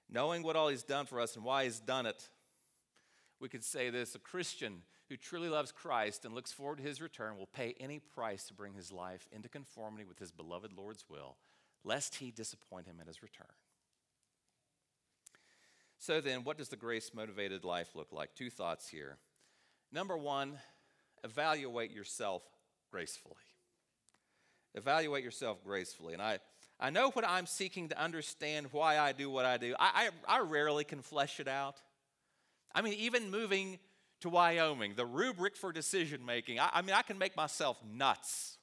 Knowing 0.08 0.44
what 0.44 0.54
all 0.54 0.68
He's 0.68 0.84
done 0.84 1.06
for 1.06 1.18
us 1.18 1.34
and 1.34 1.44
why 1.44 1.64
He's 1.64 1.80
done 1.80 2.06
it, 2.06 2.28
we 3.44 3.48
could 3.50 3.62
say 3.62 3.90
this 3.90 4.14
a 4.14 4.18
Christian 4.18 4.80
who 5.10 5.18
truly 5.18 5.50
loves 5.50 5.70
Christ 5.70 6.24
and 6.24 6.34
looks 6.34 6.50
forward 6.50 6.78
to 6.78 6.82
His 6.82 7.02
return 7.02 7.36
will 7.36 7.46
pay 7.46 7.74
any 7.78 7.98
price 7.98 8.44
to 8.44 8.54
bring 8.54 8.72
his 8.72 8.90
life 8.90 9.28
into 9.30 9.50
conformity 9.50 10.06
with 10.06 10.18
His 10.18 10.32
beloved 10.32 10.72
Lord's 10.72 11.04
will, 11.10 11.36
lest 11.84 12.14
He 12.14 12.30
disappoint 12.30 12.86
Him 12.86 12.96
at 13.02 13.06
His 13.06 13.22
return. 13.22 13.52
So 15.98 16.22
then, 16.22 16.42
what 16.42 16.56
does 16.56 16.70
the 16.70 16.76
grace 16.76 17.10
motivated 17.12 17.64
life 17.64 17.90
look 17.94 18.12
like? 18.12 18.34
Two 18.34 18.48
thoughts 18.48 18.88
here. 18.88 19.18
Number 19.92 20.16
one, 20.16 20.58
evaluate 21.22 21.90
yourself 21.90 22.42
gracefully. 22.90 23.34
Evaluate 24.74 25.22
yourself 25.22 25.62
gracefully. 25.62 26.14
And 26.14 26.22
I, 26.22 26.38
I 26.80 26.88
know 26.88 27.10
what 27.10 27.28
I'm 27.28 27.44
seeking 27.44 27.90
to 27.90 28.02
understand 28.02 28.68
why 28.72 28.98
I 28.98 29.12
do 29.12 29.28
what 29.28 29.44
I 29.44 29.58
do. 29.58 29.74
I, 29.78 30.08
I, 30.26 30.38
I 30.38 30.40
rarely 30.40 30.84
can 30.84 31.02
flesh 31.02 31.40
it 31.40 31.46
out. 31.46 31.82
I 32.74 32.82
mean, 32.82 32.94
even 32.94 33.30
moving 33.30 33.78
to 34.20 34.28
Wyoming, 34.28 34.94
the 34.96 35.06
rubric 35.06 35.56
for 35.56 35.72
decision 35.72 36.24
making, 36.24 36.58
I, 36.58 36.70
I 36.74 36.82
mean, 36.82 36.94
I 36.94 37.02
can 37.02 37.18
make 37.18 37.36
myself 37.36 37.78
nuts. 37.84 38.58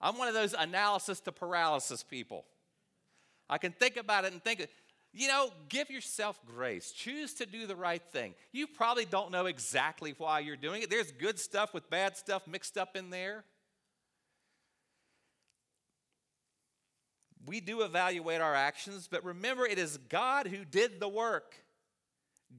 I'm 0.00 0.16
one 0.16 0.28
of 0.28 0.34
those 0.34 0.54
analysis 0.54 1.20
to 1.20 1.32
paralysis 1.32 2.02
people. 2.02 2.44
I 3.50 3.58
can 3.58 3.72
think 3.72 3.96
about 3.96 4.24
it 4.24 4.32
and 4.32 4.42
think, 4.42 4.66
you 5.12 5.28
know, 5.28 5.50
give 5.68 5.90
yourself 5.90 6.38
grace. 6.46 6.92
Choose 6.92 7.34
to 7.34 7.46
do 7.46 7.66
the 7.66 7.76
right 7.76 8.02
thing. 8.12 8.34
You 8.52 8.66
probably 8.66 9.04
don't 9.04 9.30
know 9.30 9.46
exactly 9.46 10.14
why 10.18 10.40
you're 10.40 10.56
doing 10.56 10.82
it. 10.82 10.90
There's 10.90 11.12
good 11.12 11.38
stuff 11.38 11.74
with 11.74 11.88
bad 11.90 12.16
stuff 12.16 12.46
mixed 12.46 12.76
up 12.76 12.96
in 12.96 13.10
there. 13.10 13.44
We 17.46 17.60
do 17.60 17.80
evaluate 17.80 18.42
our 18.42 18.54
actions, 18.54 19.08
but 19.10 19.24
remember, 19.24 19.64
it 19.64 19.78
is 19.78 19.96
God 20.08 20.46
who 20.48 20.64
did 20.64 21.00
the 21.00 21.08
work. 21.08 21.56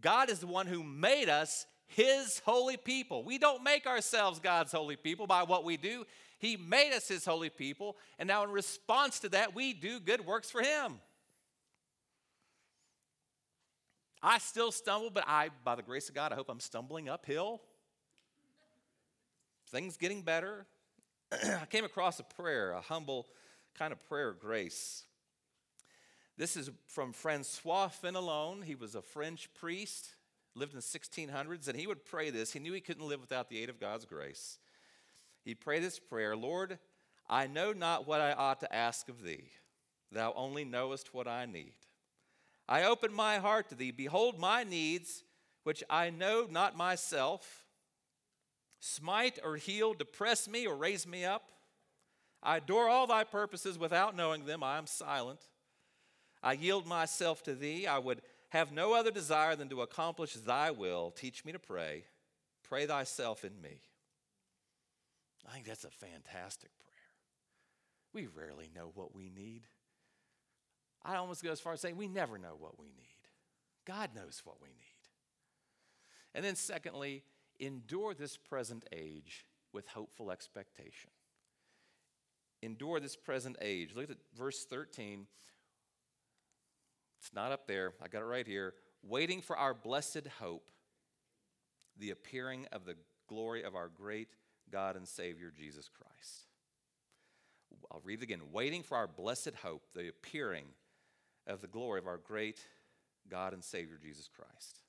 God 0.01 0.29
is 0.29 0.39
the 0.39 0.47
one 0.47 0.67
who 0.67 0.83
made 0.83 1.29
us 1.29 1.65
his 1.87 2.39
holy 2.45 2.77
people. 2.77 3.23
We 3.23 3.37
don't 3.37 3.63
make 3.63 3.87
ourselves 3.87 4.39
God's 4.39 4.71
holy 4.71 4.95
people 4.95 5.27
by 5.27 5.43
what 5.43 5.63
we 5.63 5.75
do. 5.77 6.05
He 6.37 6.55
made 6.55 6.93
us 6.93 7.07
his 7.07 7.25
holy 7.25 7.49
people, 7.49 7.97
and 8.17 8.27
now 8.27 8.43
in 8.43 8.51
response 8.51 9.19
to 9.19 9.29
that, 9.29 9.53
we 9.53 9.73
do 9.73 9.99
good 9.99 10.25
works 10.25 10.49
for 10.49 10.61
him. 10.61 10.99
I 14.21 14.37
still 14.37 14.71
stumble, 14.71 15.09
but 15.09 15.23
I, 15.27 15.49
by 15.63 15.75
the 15.75 15.81
grace 15.81 16.09
of 16.09 16.15
God, 16.15 16.31
I 16.31 16.35
hope 16.35 16.49
I'm 16.49 16.59
stumbling 16.59 17.09
uphill. 17.09 17.61
Things 19.69 19.97
getting 19.97 20.21
better. 20.21 20.65
I 21.31 21.65
came 21.69 21.85
across 21.85 22.19
a 22.19 22.23
prayer, 22.23 22.71
a 22.71 22.81
humble 22.81 23.27
kind 23.77 23.93
of 23.93 24.03
prayer 24.07 24.29
of 24.29 24.39
grace. 24.39 25.03
This 26.39 26.55
is 26.55 26.71
from 26.87 27.11
Francois 27.11 27.89
Fenelon. 27.89 28.63
He 28.63 28.73
was 28.73 28.95
a 28.95 29.01
French 29.01 29.53
priest, 29.55 30.15
lived 30.55 30.71
in 30.71 30.77
the 30.77 30.81
1600s, 30.81 31.67
and 31.67 31.77
he 31.77 31.85
would 31.85 32.05
pray 32.05 32.29
this. 32.29 32.53
He 32.53 32.59
knew 32.59 32.71
he 32.71 32.79
couldn't 32.79 33.05
live 33.05 33.19
without 33.19 33.49
the 33.49 33.61
aid 33.61 33.69
of 33.69 33.77
God's 33.77 34.05
grace. 34.05 34.57
He'd 35.43 35.59
pray 35.59 35.81
this 35.81 35.99
prayer 35.99 36.37
Lord, 36.37 36.79
I 37.29 37.47
know 37.47 37.73
not 37.73 38.07
what 38.07 38.21
I 38.21 38.31
ought 38.31 38.61
to 38.61 38.73
ask 38.73 39.09
of 39.09 39.21
thee. 39.21 39.49
Thou 40.13 40.31
only 40.33 40.63
knowest 40.63 41.13
what 41.13 41.27
I 41.27 41.45
need. 41.45 41.73
I 42.69 42.83
open 42.83 43.13
my 43.13 43.39
heart 43.39 43.67
to 43.69 43.75
thee. 43.75 43.91
Behold 43.91 44.39
my 44.39 44.63
needs, 44.63 45.25
which 45.65 45.83
I 45.89 46.09
know 46.09 46.47
not 46.49 46.73
myself. 46.73 47.65
Smite 48.79 49.39
or 49.43 49.57
heal, 49.57 49.93
depress 49.93 50.47
me 50.47 50.65
or 50.65 50.77
raise 50.77 51.05
me 51.05 51.25
up. 51.25 51.51
I 52.41 52.57
adore 52.57 52.87
all 52.87 53.07
thy 53.07 53.25
purposes 53.25 53.77
without 53.77 54.15
knowing 54.15 54.45
them. 54.45 54.63
I 54.63 54.77
am 54.77 54.87
silent. 54.87 55.41
I 56.41 56.53
yield 56.53 56.87
myself 56.87 57.43
to 57.43 57.55
thee. 57.55 57.87
I 57.87 57.97
would 57.97 58.21
have 58.49 58.71
no 58.71 58.93
other 58.93 59.11
desire 59.11 59.55
than 59.55 59.69
to 59.69 59.81
accomplish 59.81 60.33
thy 60.33 60.71
will. 60.71 61.11
Teach 61.11 61.45
me 61.45 61.51
to 61.51 61.59
pray. 61.59 62.05
Pray 62.63 62.85
thyself 62.85 63.43
in 63.43 63.61
me. 63.61 63.81
I 65.47 65.53
think 65.53 65.65
that's 65.65 65.85
a 65.85 65.89
fantastic 65.89 66.71
prayer. 66.79 66.89
We 68.13 68.27
rarely 68.27 68.69
know 68.75 68.91
what 68.93 69.15
we 69.15 69.29
need. 69.29 69.63
I 71.03 71.15
almost 71.15 71.43
go 71.43 71.51
as 71.51 71.59
far 71.59 71.73
as 71.73 71.81
saying 71.81 71.97
we 71.97 72.07
never 72.07 72.37
know 72.37 72.55
what 72.59 72.79
we 72.79 72.87
need. 72.87 73.27
God 73.85 74.11
knows 74.15 74.41
what 74.43 74.61
we 74.61 74.69
need. 74.69 74.75
And 76.35 76.45
then, 76.45 76.55
secondly, 76.55 77.23
endure 77.59 78.13
this 78.13 78.37
present 78.37 78.85
age 78.91 79.45
with 79.73 79.87
hopeful 79.87 80.31
expectation. 80.31 81.11
Endure 82.61 82.99
this 82.99 83.15
present 83.15 83.57
age. 83.61 83.95
Look 83.95 84.11
at 84.11 84.17
verse 84.37 84.65
13. 84.65 85.25
It's 87.19 87.33
not 87.33 87.51
up 87.51 87.67
there, 87.67 87.93
I 88.01 88.07
got 88.07 88.21
it 88.21 88.25
right 88.25 88.47
here. 88.47 88.73
Waiting 89.03 89.41
for 89.41 89.57
our 89.57 89.73
blessed 89.73 90.27
hope, 90.39 90.69
the 91.97 92.11
appearing 92.11 92.67
of 92.71 92.85
the 92.85 92.95
glory 93.27 93.63
of 93.63 93.75
our 93.75 93.89
great 93.89 94.29
God 94.71 94.95
and 94.95 95.07
Savior 95.07 95.51
Jesus 95.55 95.89
Christ. 95.89 96.45
I'll 97.91 98.01
read 98.03 98.19
it 98.19 98.23
again. 98.23 98.41
Waiting 98.51 98.83
for 98.83 98.97
our 98.97 99.07
blessed 99.07 99.55
hope, 99.63 99.83
the 99.95 100.07
appearing 100.07 100.65
of 101.47 101.61
the 101.61 101.67
glory 101.67 101.99
of 101.99 102.07
our 102.07 102.17
great 102.17 102.59
God 103.29 103.53
and 103.53 103.63
Savior 103.63 103.97
Jesus 104.01 104.27
Christ. 104.27 104.81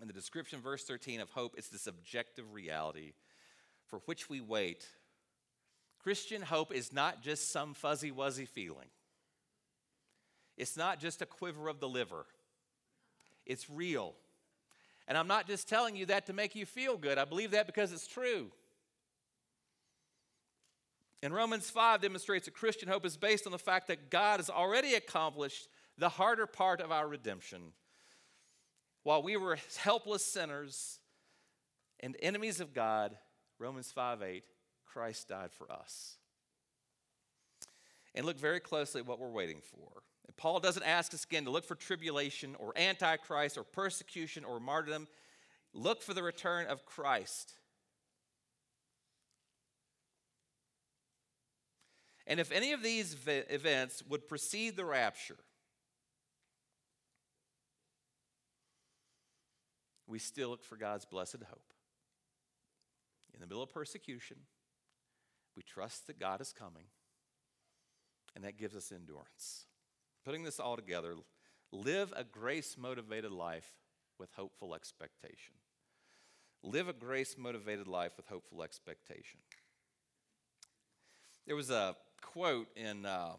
In 0.00 0.06
the 0.06 0.12
description, 0.12 0.60
verse 0.60 0.84
13 0.84 1.20
of 1.20 1.30
hope, 1.30 1.54
it's 1.56 1.68
this 1.68 1.86
objective 1.86 2.52
reality 2.52 3.12
for 3.86 4.00
which 4.06 4.28
we 4.28 4.40
wait. 4.40 4.86
Christian 6.02 6.42
hope 6.42 6.72
is 6.72 6.92
not 6.92 7.22
just 7.22 7.50
some 7.50 7.74
fuzzy 7.74 8.10
wuzzy 8.10 8.48
feeling, 8.48 8.88
it's 10.56 10.76
not 10.76 11.00
just 11.00 11.22
a 11.22 11.26
quiver 11.26 11.68
of 11.68 11.80
the 11.80 11.88
liver, 11.88 12.26
it's 13.46 13.68
real. 13.68 14.14
And 15.08 15.18
I'm 15.18 15.26
not 15.26 15.48
just 15.48 15.68
telling 15.68 15.96
you 15.96 16.06
that 16.06 16.26
to 16.26 16.32
make 16.32 16.54
you 16.54 16.64
feel 16.64 16.96
good, 16.96 17.18
I 17.18 17.24
believe 17.24 17.50
that 17.50 17.66
because 17.66 17.92
it's 17.92 18.06
true. 18.06 18.52
And 21.22 21.32
Romans 21.32 21.70
5 21.70 22.00
demonstrates 22.00 22.46
that 22.46 22.54
Christian 22.54 22.88
hope 22.88 23.06
is 23.06 23.16
based 23.16 23.46
on 23.46 23.52
the 23.52 23.58
fact 23.58 23.88
that 23.88 24.10
God 24.10 24.40
has 24.40 24.50
already 24.50 24.94
accomplished 24.94 25.68
the 25.96 26.08
harder 26.08 26.46
part 26.46 26.80
of 26.80 26.90
our 26.90 27.06
redemption. 27.06 27.72
While 29.04 29.22
we 29.22 29.36
were 29.36 29.58
helpless 29.78 30.24
sinners 30.24 30.98
and 32.00 32.16
enemies 32.20 32.60
of 32.60 32.74
God, 32.74 33.16
Romans 33.58 33.92
5 33.92 34.22
8, 34.22 34.42
Christ 34.84 35.28
died 35.28 35.52
for 35.52 35.70
us. 35.70 36.16
And 38.14 38.26
look 38.26 38.38
very 38.38 38.60
closely 38.60 39.00
at 39.00 39.06
what 39.06 39.18
we're 39.18 39.30
waiting 39.30 39.60
for. 39.60 40.02
Paul 40.42 40.58
doesn't 40.58 40.82
ask 40.82 41.14
us 41.14 41.22
again 41.22 41.44
to 41.44 41.52
look 41.52 41.64
for 41.64 41.76
tribulation 41.76 42.56
or 42.58 42.76
antichrist 42.76 43.56
or 43.56 43.62
persecution 43.62 44.44
or 44.44 44.58
martyrdom. 44.58 45.06
Look 45.72 46.02
for 46.02 46.14
the 46.14 46.22
return 46.24 46.66
of 46.66 46.84
Christ. 46.84 47.52
And 52.26 52.40
if 52.40 52.50
any 52.50 52.72
of 52.72 52.82
these 52.82 53.16
events 53.28 54.02
would 54.08 54.26
precede 54.26 54.76
the 54.76 54.84
rapture, 54.84 55.38
we 60.08 60.18
still 60.18 60.48
look 60.48 60.64
for 60.64 60.74
God's 60.74 61.04
blessed 61.04 61.44
hope. 61.48 61.72
In 63.32 63.38
the 63.38 63.46
middle 63.46 63.62
of 63.62 63.72
persecution, 63.72 64.38
we 65.56 65.62
trust 65.62 66.08
that 66.08 66.18
God 66.18 66.40
is 66.40 66.52
coming, 66.52 66.86
and 68.34 68.42
that 68.42 68.58
gives 68.58 68.74
us 68.74 68.90
endurance. 68.90 69.66
Putting 70.24 70.44
this 70.44 70.60
all 70.60 70.76
together, 70.76 71.14
live 71.72 72.12
a 72.16 72.24
grace 72.24 72.76
motivated 72.78 73.32
life 73.32 73.72
with 74.18 74.30
hopeful 74.34 74.74
expectation. 74.74 75.54
Live 76.62 76.88
a 76.88 76.92
grace 76.92 77.36
motivated 77.36 77.88
life 77.88 78.12
with 78.16 78.26
hopeful 78.28 78.62
expectation. 78.62 79.40
There 81.46 81.56
was 81.56 81.70
a 81.70 81.96
quote 82.20 82.68
in 82.76 83.04
uh, 83.04 83.32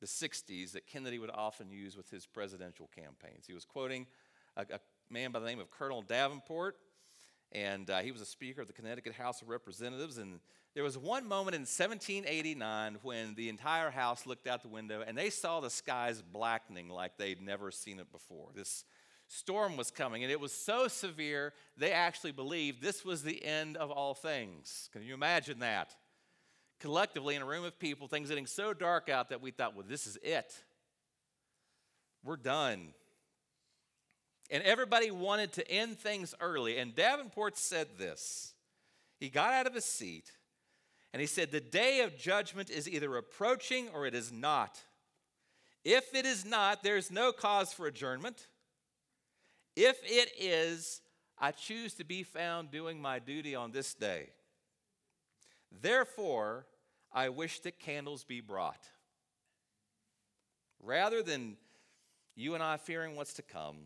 the 0.00 0.06
60s 0.06 0.72
that 0.72 0.86
Kennedy 0.86 1.18
would 1.18 1.30
often 1.30 1.70
use 1.70 1.96
with 1.96 2.10
his 2.10 2.26
presidential 2.26 2.90
campaigns. 2.94 3.46
He 3.46 3.54
was 3.54 3.64
quoting 3.64 4.06
a, 4.56 4.62
a 4.62 4.80
man 5.08 5.32
by 5.32 5.40
the 5.40 5.46
name 5.46 5.58
of 5.58 5.70
Colonel 5.70 6.02
Davenport, 6.02 6.76
and 7.52 7.90
uh, 7.90 7.98
he 7.98 8.12
was 8.12 8.20
a 8.20 8.26
speaker 8.26 8.60
of 8.60 8.66
the 8.66 8.72
Connecticut 8.72 9.14
House 9.14 9.42
of 9.42 9.48
Representatives. 9.48 10.18
And 10.18 10.40
there 10.74 10.84
was 10.84 10.96
one 10.96 11.26
moment 11.26 11.54
in 11.54 11.62
1789 11.62 12.98
when 13.02 13.34
the 13.34 13.48
entire 13.48 13.90
House 13.90 14.26
looked 14.26 14.46
out 14.46 14.62
the 14.62 14.68
window 14.68 15.02
and 15.06 15.16
they 15.16 15.30
saw 15.30 15.60
the 15.60 15.70
skies 15.70 16.22
blackening 16.22 16.88
like 16.88 17.16
they'd 17.16 17.42
never 17.42 17.70
seen 17.70 17.98
it 17.98 18.12
before. 18.12 18.48
This 18.54 18.84
storm 19.28 19.76
was 19.76 19.90
coming, 19.90 20.24
and 20.24 20.32
it 20.32 20.40
was 20.40 20.52
so 20.52 20.88
severe, 20.88 21.52
they 21.76 21.92
actually 21.92 22.32
believed 22.32 22.82
this 22.82 23.04
was 23.04 23.22
the 23.22 23.44
end 23.44 23.76
of 23.76 23.90
all 23.90 24.14
things. 24.14 24.90
Can 24.92 25.02
you 25.02 25.14
imagine 25.14 25.60
that? 25.60 25.94
collectively 26.80 27.36
in 27.36 27.42
a 27.42 27.44
room 27.44 27.64
of 27.64 27.78
people, 27.78 28.08
things 28.08 28.30
getting 28.30 28.46
so 28.46 28.72
dark 28.72 29.08
out 29.08 29.28
that 29.28 29.40
we 29.40 29.50
thought, 29.50 29.76
well, 29.76 29.84
this 29.86 30.06
is 30.06 30.18
it. 30.22 30.52
We're 32.24 32.36
done. 32.36 32.94
And 34.50 34.62
everybody 34.64 35.10
wanted 35.10 35.52
to 35.54 35.70
end 35.70 35.98
things 35.98 36.34
early. 36.40 36.78
And 36.78 36.94
Davenport 36.94 37.56
said 37.56 37.86
this. 37.98 38.54
He 39.18 39.28
got 39.28 39.52
out 39.52 39.66
of 39.66 39.74
his 39.74 39.84
seat 39.84 40.32
and 41.12 41.20
he 41.20 41.26
said, 41.26 41.50
The 41.50 41.60
day 41.60 42.00
of 42.00 42.16
judgment 42.16 42.70
is 42.70 42.88
either 42.88 43.16
approaching 43.16 43.88
or 43.94 44.06
it 44.06 44.14
is 44.14 44.32
not. 44.32 44.80
If 45.84 46.14
it 46.14 46.26
is 46.26 46.44
not, 46.44 46.82
there's 46.82 47.10
no 47.10 47.32
cause 47.32 47.72
for 47.72 47.86
adjournment. 47.86 48.46
If 49.76 49.98
it 50.04 50.30
is, 50.38 51.00
I 51.38 51.52
choose 51.52 51.94
to 51.94 52.04
be 52.04 52.22
found 52.22 52.70
doing 52.70 53.00
my 53.00 53.18
duty 53.18 53.54
on 53.54 53.72
this 53.72 53.94
day. 53.94 54.30
Therefore, 55.80 56.66
I 57.12 57.28
wish 57.28 57.60
that 57.60 57.78
candles 57.78 58.24
be 58.24 58.40
brought. 58.40 58.88
Rather 60.82 61.22
than 61.22 61.56
you 62.36 62.54
and 62.54 62.62
I 62.62 62.76
fearing 62.76 63.16
what's 63.16 63.34
to 63.34 63.42
come, 63.42 63.76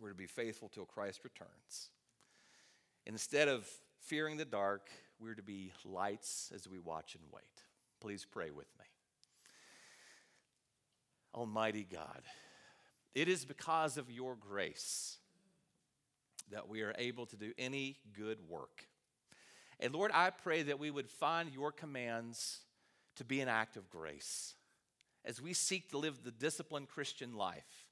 we're 0.00 0.08
to 0.08 0.14
be 0.14 0.26
faithful 0.26 0.68
till 0.68 0.86
Christ 0.86 1.20
returns. 1.24 1.90
Instead 3.06 3.48
of 3.48 3.68
fearing 4.00 4.36
the 4.36 4.44
dark, 4.44 4.88
we're 5.18 5.34
to 5.34 5.42
be 5.42 5.72
lights 5.84 6.50
as 6.54 6.68
we 6.68 6.78
watch 6.78 7.14
and 7.14 7.24
wait. 7.32 7.44
Please 8.00 8.26
pray 8.30 8.50
with 8.50 8.68
me. 8.78 8.84
Almighty 11.34 11.86
God, 11.90 12.22
it 13.14 13.28
is 13.28 13.44
because 13.44 13.96
of 13.96 14.10
your 14.10 14.36
grace 14.36 15.18
that 16.50 16.68
we 16.68 16.82
are 16.82 16.94
able 16.98 17.26
to 17.26 17.36
do 17.36 17.52
any 17.58 17.96
good 18.16 18.38
work. 18.48 18.86
And 19.78 19.94
Lord, 19.94 20.10
I 20.12 20.30
pray 20.30 20.62
that 20.62 20.78
we 20.78 20.90
would 20.90 21.08
find 21.08 21.52
your 21.52 21.72
commands 21.72 22.60
to 23.16 23.24
be 23.24 23.40
an 23.40 23.48
act 23.48 23.76
of 23.76 23.88
grace 23.90 24.54
as 25.24 25.40
we 25.40 25.52
seek 25.52 25.90
to 25.90 25.98
live 25.98 26.22
the 26.22 26.30
disciplined 26.30 26.88
Christian 26.88 27.34
life, 27.34 27.89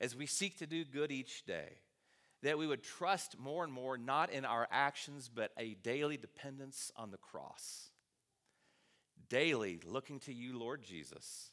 as 0.00 0.14
we 0.14 0.26
seek 0.26 0.58
to 0.58 0.66
do 0.66 0.84
good 0.84 1.10
each 1.10 1.44
day, 1.44 1.78
that 2.42 2.58
we 2.58 2.66
would 2.66 2.82
trust 2.82 3.38
more 3.38 3.64
and 3.64 3.72
more 3.72 3.98
not 3.98 4.30
in 4.30 4.44
our 4.44 4.68
actions, 4.70 5.28
but 5.32 5.50
a 5.58 5.74
daily 5.74 6.16
dependence 6.16 6.92
on 6.96 7.10
the 7.10 7.16
cross. 7.16 7.90
Daily 9.28 9.80
looking 9.84 10.20
to 10.20 10.32
you, 10.32 10.58
Lord 10.58 10.82
Jesus. 10.82 11.50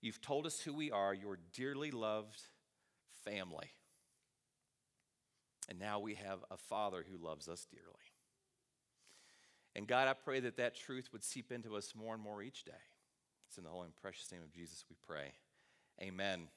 You've 0.00 0.20
told 0.20 0.46
us 0.46 0.60
who 0.60 0.74
we 0.74 0.90
are, 0.90 1.14
your 1.14 1.38
dearly 1.54 1.90
loved 1.90 2.40
family. 3.24 3.70
And 5.68 5.78
now 5.78 6.00
we 6.00 6.14
have 6.14 6.40
a 6.50 6.56
Father 6.56 7.04
who 7.08 7.24
loves 7.24 7.48
us 7.48 7.66
dearly. 7.70 7.86
And 9.74 9.86
God, 9.86 10.08
I 10.08 10.12
pray 10.12 10.40
that 10.40 10.58
that 10.58 10.74
truth 10.74 11.08
would 11.12 11.24
seep 11.24 11.50
into 11.50 11.76
us 11.76 11.94
more 11.96 12.14
and 12.14 12.22
more 12.22 12.42
each 12.42 12.64
day. 12.64 12.72
It's 13.48 13.56
in 13.56 13.64
the 13.64 13.70
holy 13.70 13.86
and 13.86 13.96
precious 13.96 14.30
name 14.30 14.42
of 14.42 14.52
Jesus 14.52 14.84
we 14.90 14.96
pray. 15.06 15.32
Amen. 16.00 16.48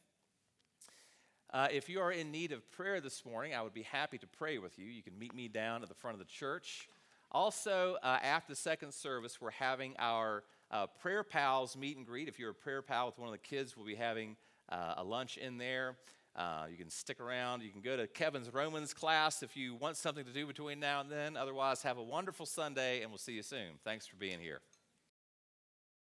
Uh, 1.56 1.70
if 1.72 1.88
you 1.88 2.02
are 2.02 2.12
in 2.12 2.32
need 2.32 2.52
of 2.52 2.70
prayer 2.74 3.00
this 3.00 3.24
morning, 3.26 3.56
I 3.56 3.62
would 3.62 3.74
be 3.74 3.84
happy 3.84 4.18
to 4.18 4.28
pray 4.28 4.58
with 4.58 4.78
you. 4.78 4.88
You 4.88 5.02
can 5.02 5.18
meet 5.18 5.34
me 5.34 5.48
down 5.48 5.84
at 5.84 5.88
the 5.88 5.96
front 5.96 6.14
of 6.14 6.20
the 6.20 6.30
church. 6.30 6.90
Also, 7.32 7.96
uh, 8.04 8.18
after 8.22 8.52
the 8.52 8.58
second 8.58 8.94
service, 8.94 9.40
we're 9.40 9.52
having 9.52 9.96
our 9.98 10.44
uh, 10.70 10.88
Prayer 11.00 11.24
Pals 11.24 11.78
meet 11.78 11.96
and 11.96 12.06
greet. 12.06 12.28
If 12.28 12.40
you're 12.40 12.50
a 12.50 12.54
prayer 12.54 12.82
pal 12.82 13.06
with 13.06 13.18
one 13.18 13.30
of 13.30 13.32
the 13.32 13.38
kids, 13.38 13.78
we'll 13.78 13.86
be 13.86 13.96
having 13.96 14.36
uh, 14.68 14.96
a 14.98 15.04
lunch 15.06 15.38
in 15.38 15.58
there. 15.58 15.96
Uh, 16.36 16.66
you 16.70 16.76
can 16.76 16.90
stick 16.90 17.22
around. 17.22 17.64
You 17.64 17.70
can 17.70 17.80
go 17.80 17.96
to 17.96 18.06
Kevin's 18.06 18.54
Romans 18.54 18.94
class 18.94 19.42
if 19.42 19.56
you 19.56 19.76
want 19.76 19.96
something 19.96 20.26
to 20.26 20.34
do 20.34 20.46
between 20.46 20.82
now 20.82 21.00
and 21.00 21.10
then. 21.10 21.38
Otherwise, 21.38 21.84
have 21.84 21.98
a 21.98 22.04
wonderful 22.04 22.46
Sunday, 22.46 23.02
and 23.02 23.10
we'll 23.10 23.18
see 23.18 23.32
you 23.32 23.44
soon. 23.44 23.80
Thanks 23.86 24.06
for 24.06 24.18
being 24.18 24.42
here. 24.42 24.60